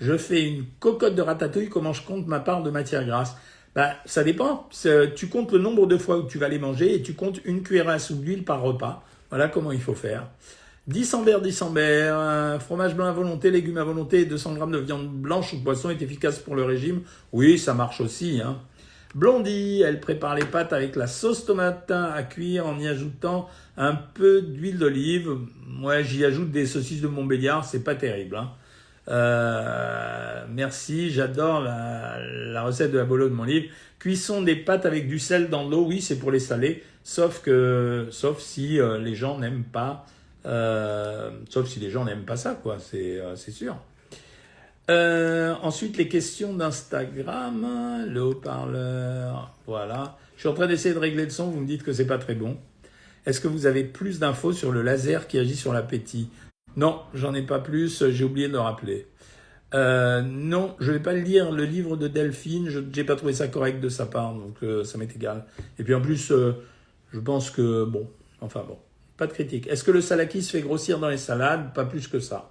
Je 0.00 0.16
fais 0.16 0.46
une 0.46 0.64
cocotte 0.80 1.14
de 1.14 1.22
ratatouille, 1.22 1.68
comment 1.68 1.92
je 1.92 2.02
compte 2.02 2.26
ma 2.26 2.40
part 2.40 2.62
de 2.62 2.70
matière 2.70 3.04
grasse? 3.04 3.36
Bah, 3.74 3.92
ça 4.04 4.24
dépend. 4.24 4.68
Tu 5.16 5.28
comptes 5.28 5.52
le 5.52 5.58
nombre 5.58 5.86
de 5.86 5.96
fois 5.96 6.18
où 6.18 6.26
tu 6.26 6.38
vas 6.38 6.48
les 6.48 6.58
manger 6.58 6.94
et 6.94 7.02
tu 7.02 7.14
comptes 7.14 7.40
une 7.44 7.62
cuillère 7.62 7.88
à 7.88 7.98
soupe 7.98 8.20
d'huile 8.20 8.44
par 8.44 8.62
repas. 8.62 9.04
Voilà 9.30 9.48
comment 9.48 9.72
il 9.72 9.80
faut 9.80 9.94
faire. 9.94 10.26
10 10.88 11.14
ambers, 11.14 11.42
10 11.42 11.62
ambers, 11.62 12.62
fromage 12.62 12.94
blanc 12.94 13.06
à 13.06 13.12
volonté, 13.12 13.50
légumes 13.50 13.76
à 13.76 13.84
volonté 13.84 14.24
200 14.24 14.54
g 14.54 14.72
de 14.72 14.78
viande 14.78 15.08
blanche 15.08 15.52
ou 15.52 15.58
poisson 15.58 15.90
est 15.90 16.00
efficace 16.00 16.38
pour 16.38 16.56
le 16.56 16.64
régime. 16.64 17.02
Oui, 17.32 17.58
ça 17.58 17.74
marche 17.74 18.00
aussi. 18.00 18.40
Hein. 18.42 18.58
Blondie, 19.14 19.82
elle 19.82 20.00
prépare 20.00 20.34
les 20.34 20.44
pâtes 20.44 20.72
avec 20.72 20.96
la 20.96 21.06
sauce 21.06 21.44
tomate 21.44 21.90
à 21.90 22.22
cuire 22.22 22.66
en 22.66 22.78
y 22.78 22.88
ajoutant 22.88 23.48
un 23.76 23.94
peu 23.94 24.42
d'huile 24.42 24.78
d'olive. 24.78 25.36
Moi, 25.66 26.02
j'y 26.02 26.24
ajoute 26.24 26.50
des 26.50 26.66
saucisses 26.66 27.02
de 27.02 27.08
Montbéliard, 27.08 27.64
c'est 27.64 27.84
pas 27.84 27.94
terrible. 27.94 28.36
Hein. 28.36 28.50
Euh, 29.10 30.44
merci, 30.50 31.10
j'adore 31.10 31.60
la, 31.60 32.62
recette 32.62 32.92
de 32.92 32.98
la 32.98 33.04
bolo 33.04 33.28
de 33.28 33.34
mon 33.34 33.44
livre. 33.44 33.68
Cuisson 33.98 34.42
des 34.42 34.56
pâtes 34.56 34.86
avec 34.86 35.08
du 35.08 35.18
sel 35.18 35.48
dans 35.48 35.68
l'eau, 35.68 35.84
oui, 35.86 36.00
c'est 36.00 36.18
pour 36.18 36.30
les 36.30 36.38
saler, 36.38 36.84
sauf 37.02 37.40
que, 37.40 38.08
sauf 38.10 38.40
si 38.40 38.78
euh, 38.78 38.98
les 38.98 39.14
gens 39.14 39.38
n'aiment 39.38 39.64
pas, 39.64 40.06
euh, 40.46 41.30
sauf 41.48 41.66
si 41.66 41.80
les 41.80 41.90
gens 41.90 42.04
n'aiment 42.04 42.24
pas 42.24 42.36
ça, 42.36 42.58
quoi, 42.62 42.78
c'est 42.78 43.50
sûr. 43.50 43.76
Ensuite, 44.88 45.96
les 45.96 46.08
questions 46.08 46.54
d'Instagram, 46.54 48.06
le 48.08 48.22
haut-parleur, 48.22 49.54
voilà. 49.66 50.16
Je 50.36 50.42
suis 50.42 50.48
en 50.48 50.54
train 50.54 50.68
d'essayer 50.68 50.94
de 50.94 51.00
régler 51.00 51.24
le 51.24 51.30
son, 51.30 51.50
vous 51.50 51.60
me 51.60 51.66
dites 51.66 51.82
que 51.82 51.92
c'est 51.92 52.06
pas 52.06 52.18
très 52.18 52.34
bon. 52.34 52.56
Est-ce 53.26 53.40
que 53.40 53.48
vous 53.48 53.66
avez 53.66 53.84
plus 53.84 54.20
d'infos 54.20 54.52
sur 54.52 54.72
le 54.72 54.82
laser 54.82 55.26
qui 55.26 55.38
agit 55.38 55.56
sur 55.56 55.72
l'appétit? 55.72 56.30
Non, 56.78 57.00
j'en 57.12 57.34
ai 57.34 57.42
pas 57.42 57.58
plus, 57.58 58.08
j'ai 58.08 58.22
oublié 58.22 58.46
de 58.46 58.52
le 58.52 58.60
rappeler. 58.60 59.08
Euh, 59.74 60.22
non, 60.22 60.76
je 60.78 60.92
vais 60.92 61.00
pas 61.00 61.12
lire 61.12 61.50
le 61.50 61.64
livre 61.64 61.96
de 61.96 62.06
Delphine, 62.06 62.68
je 62.70 62.78
n'ai 62.78 63.02
pas 63.02 63.16
trouvé 63.16 63.32
ça 63.32 63.48
correct 63.48 63.80
de 63.80 63.88
sa 63.88 64.06
part, 64.06 64.32
donc 64.32 64.54
euh, 64.62 64.84
ça 64.84 64.96
m'est 64.96 65.12
égal. 65.12 65.44
Et 65.80 65.82
puis 65.82 65.92
en 65.92 66.00
plus, 66.00 66.30
euh, 66.30 66.52
je 67.12 67.18
pense 67.18 67.50
que, 67.50 67.84
bon, 67.84 68.08
enfin 68.40 68.64
bon, 68.64 68.78
pas 69.16 69.26
de 69.26 69.32
critique. 69.32 69.66
Est-ce 69.66 69.82
que 69.82 69.90
le 69.90 70.00
salaki 70.00 70.40
se 70.40 70.52
fait 70.52 70.60
grossir 70.60 71.00
dans 71.00 71.08
les 71.08 71.16
salades? 71.16 71.74
Pas 71.74 71.84
plus 71.84 72.06
que 72.06 72.20
ça. 72.20 72.48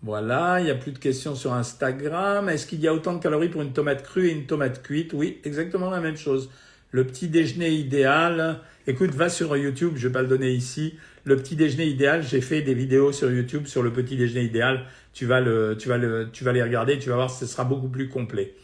voilà, 0.00 0.60
il 0.60 0.64
n'y 0.66 0.70
a 0.70 0.76
plus 0.76 0.92
de 0.92 1.00
questions 1.00 1.34
sur 1.34 1.54
Instagram. 1.54 2.48
Est-ce 2.48 2.68
qu'il 2.68 2.78
y 2.78 2.86
a 2.86 2.94
autant 2.94 3.14
de 3.14 3.20
calories 3.20 3.48
pour 3.48 3.62
une 3.62 3.72
tomate 3.72 4.04
crue 4.04 4.28
et 4.28 4.32
une 4.32 4.46
tomate 4.46 4.80
cuite? 4.80 5.12
Oui, 5.12 5.40
exactement 5.42 5.90
la 5.90 5.98
même 5.98 6.16
chose. 6.16 6.50
Le 6.92 7.04
petit 7.04 7.26
déjeuner 7.26 7.70
idéal, 7.70 8.60
écoute, 8.86 9.10
va 9.10 9.28
sur 9.28 9.56
YouTube, 9.56 9.94
je 9.96 10.06
vais 10.06 10.12
pas 10.12 10.22
le 10.22 10.28
donner 10.28 10.52
ici 10.52 10.94
le 11.28 11.36
petit 11.36 11.56
déjeuner 11.56 11.84
idéal, 11.84 12.22
j'ai 12.22 12.40
fait 12.40 12.62
des 12.62 12.72
vidéos 12.72 13.12
sur 13.12 13.30
YouTube 13.30 13.66
sur 13.66 13.82
le 13.82 13.92
petit 13.92 14.16
déjeuner 14.16 14.46
idéal. 14.46 14.86
Tu 15.12 15.26
vas, 15.26 15.40
le, 15.40 15.76
les 15.76 16.62
regarder, 16.62 16.98
tu 16.98 17.10
vas 17.10 17.16
voir, 17.16 17.30
ce 17.30 17.44
sera 17.44 17.64
beaucoup 17.64 17.88
plus 17.88 18.08
complet. 18.08 18.54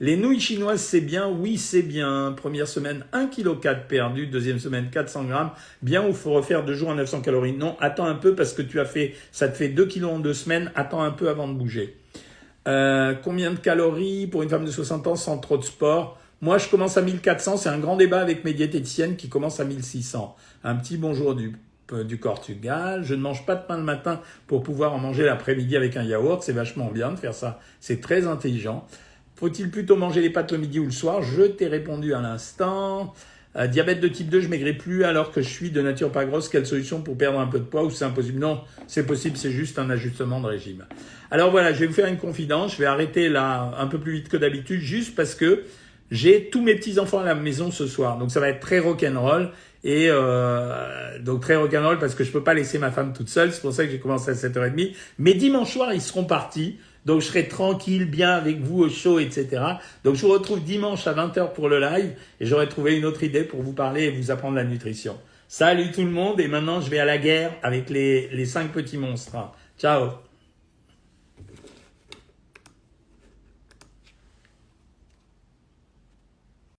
Les 0.00 0.16
nouilles 0.16 0.40
chinoises, 0.40 0.80
c'est 0.80 1.02
bien 1.02 1.28
Oui, 1.28 1.58
c'est 1.58 1.82
bien. 1.82 2.34
Première 2.34 2.66
semaine, 2.66 3.04
1,4 3.12 3.60
kg 3.60 3.86
perdu. 3.86 4.26
Deuxième 4.26 4.58
semaine, 4.58 4.88
400 4.90 5.24
grammes. 5.24 5.50
Bien 5.82 6.06
ou 6.06 6.14
faut 6.14 6.32
refaire 6.32 6.64
deux 6.64 6.72
jours 6.72 6.92
à 6.92 6.94
900 6.94 7.20
calories 7.20 7.52
Non, 7.52 7.76
attends 7.78 8.06
un 8.06 8.14
peu 8.14 8.34
parce 8.34 8.54
que 8.54 8.62
tu 8.62 8.80
as 8.80 8.86
fait, 8.86 9.14
ça 9.30 9.46
te 9.48 9.56
fait 9.56 9.68
2 9.68 9.84
kg 9.84 10.04
en 10.04 10.18
deux 10.18 10.34
semaines. 10.34 10.72
Attends 10.74 11.02
un 11.02 11.10
peu 11.10 11.28
avant 11.28 11.46
de 11.46 11.52
bouger. 11.52 11.94
Euh, 12.66 13.12
combien 13.22 13.50
de 13.50 13.58
calories 13.58 14.26
pour 14.28 14.42
une 14.42 14.48
femme 14.48 14.64
de 14.64 14.70
60 14.70 15.06
ans 15.08 15.16
sans 15.16 15.36
trop 15.38 15.58
de 15.58 15.64
sport? 15.64 16.18
Moi, 16.40 16.56
je 16.56 16.68
commence 16.68 16.96
à 16.96 17.02
1400. 17.02 17.58
C'est 17.58 17.68
un 17.68 17.78
grand 17.78 17.96
débat 17.96 18.20
avec 18.20 18.44
mes 18.44 18.54
diététiciennes 18.54 19.16
qui 19.16 19.28
commencent 19.28 19.60
à 19.60 19.64
1600. 19.64 20.34
Un 20.64 20.74
petit 20.76 20.96
bonjour 20.96 21.34
du 21.34 21.52
du 21.92 22.16
Portugal. 22.16 23.02
Je 23.04 23.14
ne 23.14 23.20
mange 23.20 23.44
pas 23.46 23.54
de 23.54 23.66
pain 23.66 23.76
le 23.76 23.82
matin 23.82 24.20
pour 24.46 24.62
pouvoir 24.62 24.94
en 24.94 24.98
manger 24.98 25.24
l'après-midi 25.24 25.76
avec 25.76 25.96
un 25.96 26.02
yaourt. 26.02 26.42
C'est 26.42 26.52
vachement 26.52 26.90
bien 26.90 27.12
de 27.12 27.16
faire 27.16 27.34
ça. 27.34 27.60
C'est 27.80 28.00
très 28.00 28.26
intelligent. 28.26 28.86
Faut-il 29.36 29.70
plutôt 29.70 29.96
manger 29.96 30.20
les 30.20 30.30
pâtes 30.30 30.52
le 30.52 30.58
midi 30.58 30.78
ou 30.78 30.84
le 30.84 30.90
soir? 30.90 31.22
Je 31.22 31.42
t'ai 31.42 31.66
répondu 31.66 32.14
à 32.14 32.20
l'instant. 32.20 33.12
Euh, 33.56 33.66
diabète 33.68 34.00
de 34.00 34.08
type 34.08 34.28
2, 34.28 34.40
je 34.40 34.48
maigris 34.48 34.72
plus 34.72 35.04
alors 35.04 35.30
que 35.30 35.40
je 35.40 35.48
suis 35.48 35.70
de 35.70 35.80
nature 35.80 36.10
pas 36.10 36.24
grosse. 36.24 36.48
Quelle 36.48 36.66
solution 36.66 37.02
pour 37.02 37.16
perdre 37.16 37.38
un 37.38 37.46
peu 37.46 37.58
de 37.58 37.64
poids 37.64 37.84
ou 37.84 37.90
c'est 37.90 38.04
impossible? 38.04 38.40
Non, 38.40 38.62
c'est 38.88 39.06
possible, 39.06 39.36
c'est 39.36 39.52
juste 39.52 39.78
un 39.78 39.90
ajustement 39.90 40.40
de 40.40 40.46
régime. 40.46 40.84
Alors 41.30 41.50
voilà, 41.50 41.72
je 41.72 41.80
vais 41.80 41.86
vous 41.86 41.92
faire 41.92 42.08
une 42.08 42.18
confidence. 42.18 42.72
Je 42.72 42.78
vais 42.78 42.86
arrêter 42.86 43.28
là 43.28 43.72
un 43.78 43.86
peu 43.86 43.98
plus 43.98 44.12
vite 44.12 44.28
que 44.28 44.36
d'habitude 44.36 44.80
juste 44.80 45.14
parce 45.14 45.34
que 45.34 45.64
j'ai 46.14 46.48
tous 46.48 46.62
mes 46.62 46.76
petits 46.76 47.00
enfants 47.00 47.18
à 47.18 47.24
la 47.24 47.34
maison 47.34 47.72
ce 47.72 47.88
soir. 47.88 48.18
Donc 48.18 48.30
ça 48.30 48.38
va 48.38 48.48
être 48.48 48.60
très 48.60 48.78
rock'n'roll 48.78 49.50
et 49.82 50.06
euh, 50.08 51.18
donc 51.18 51.40
très 51.40 51.56
rock'n'roll 51.56 51.98
parce 51.98 52.14
que 52.14 52.22
je 52.22 52.30
peux 52.30 52.44
pas 52.44 52.54
laisser 52.54 52.78
ma 52.78 52.92
femme 52.92 53.12
toute 53.12 53.28
seule. 53.28 53.52
C'est 53.52 53.60
pour 53.60 53.72
ça 53.72 53.84
que 53.84 53.90
j'ai 53.90 53.98
commencé 53.98 54.30
à 54.30 54.34
7h30. 54.34 54.94
Mais 55.18 55.34
dimanche 55.34 55.72
soir, 55.72 55.92
ils 55.92 56.00
seront 56.00 56.24
partis. 56.24 56.78
Donc 57.04 57.20
je 57.20 57.26
serai 57.26 57.48
tranquille, 57.48 58.08
bien 58.08 58.30
avec 58.30 58.60
vous 58.60 58.84
au 58.84 58.88
show, 58.88 59.18
etc. 59.18 59.60
Donc 60.04 60.14
je 60.14 60.24
vous 60.24 60.32
retrouve 60.32 60.62
dimanche 60.62 61.04
à 61.08 61.14
20h 61.14 61.52
pour 61.52 61.68
le 61.68 61.80
live 61.80 62.12
et 62.40 62.46
j'aurai 62.46 62.68
trouvé 62.68 62.96
une 62.96 63.04
autre 63.04 63.24
idée 63.24 63.42
pour 63.42 63.60
vous 63.62 63.72
parler 63.72 64.04
et 64.04 64.10
vous 64.10 64.30
apprendre 64.30 64.54
la 64.54 64.64
nutrition. 64.64 65.18
Salut 65.48 65.90
tout 65.90 66.02
le 66.02 66.10
monde 66.10 66.40
et 66.40 66.46
maintenant 66.46 66.80
je 66.80 66.88
vais 66.88 67.00
à 67.00 67.04
la 67.04 67.18
guerre 67.18 67.50
avec 67.62 67.90
les, 67.90 68.28
les 68.28 68.46
cinq 68.46 68.70
petits 68.70 68.98
monstres. 68.98 69.36
Ciao 69.78 70.23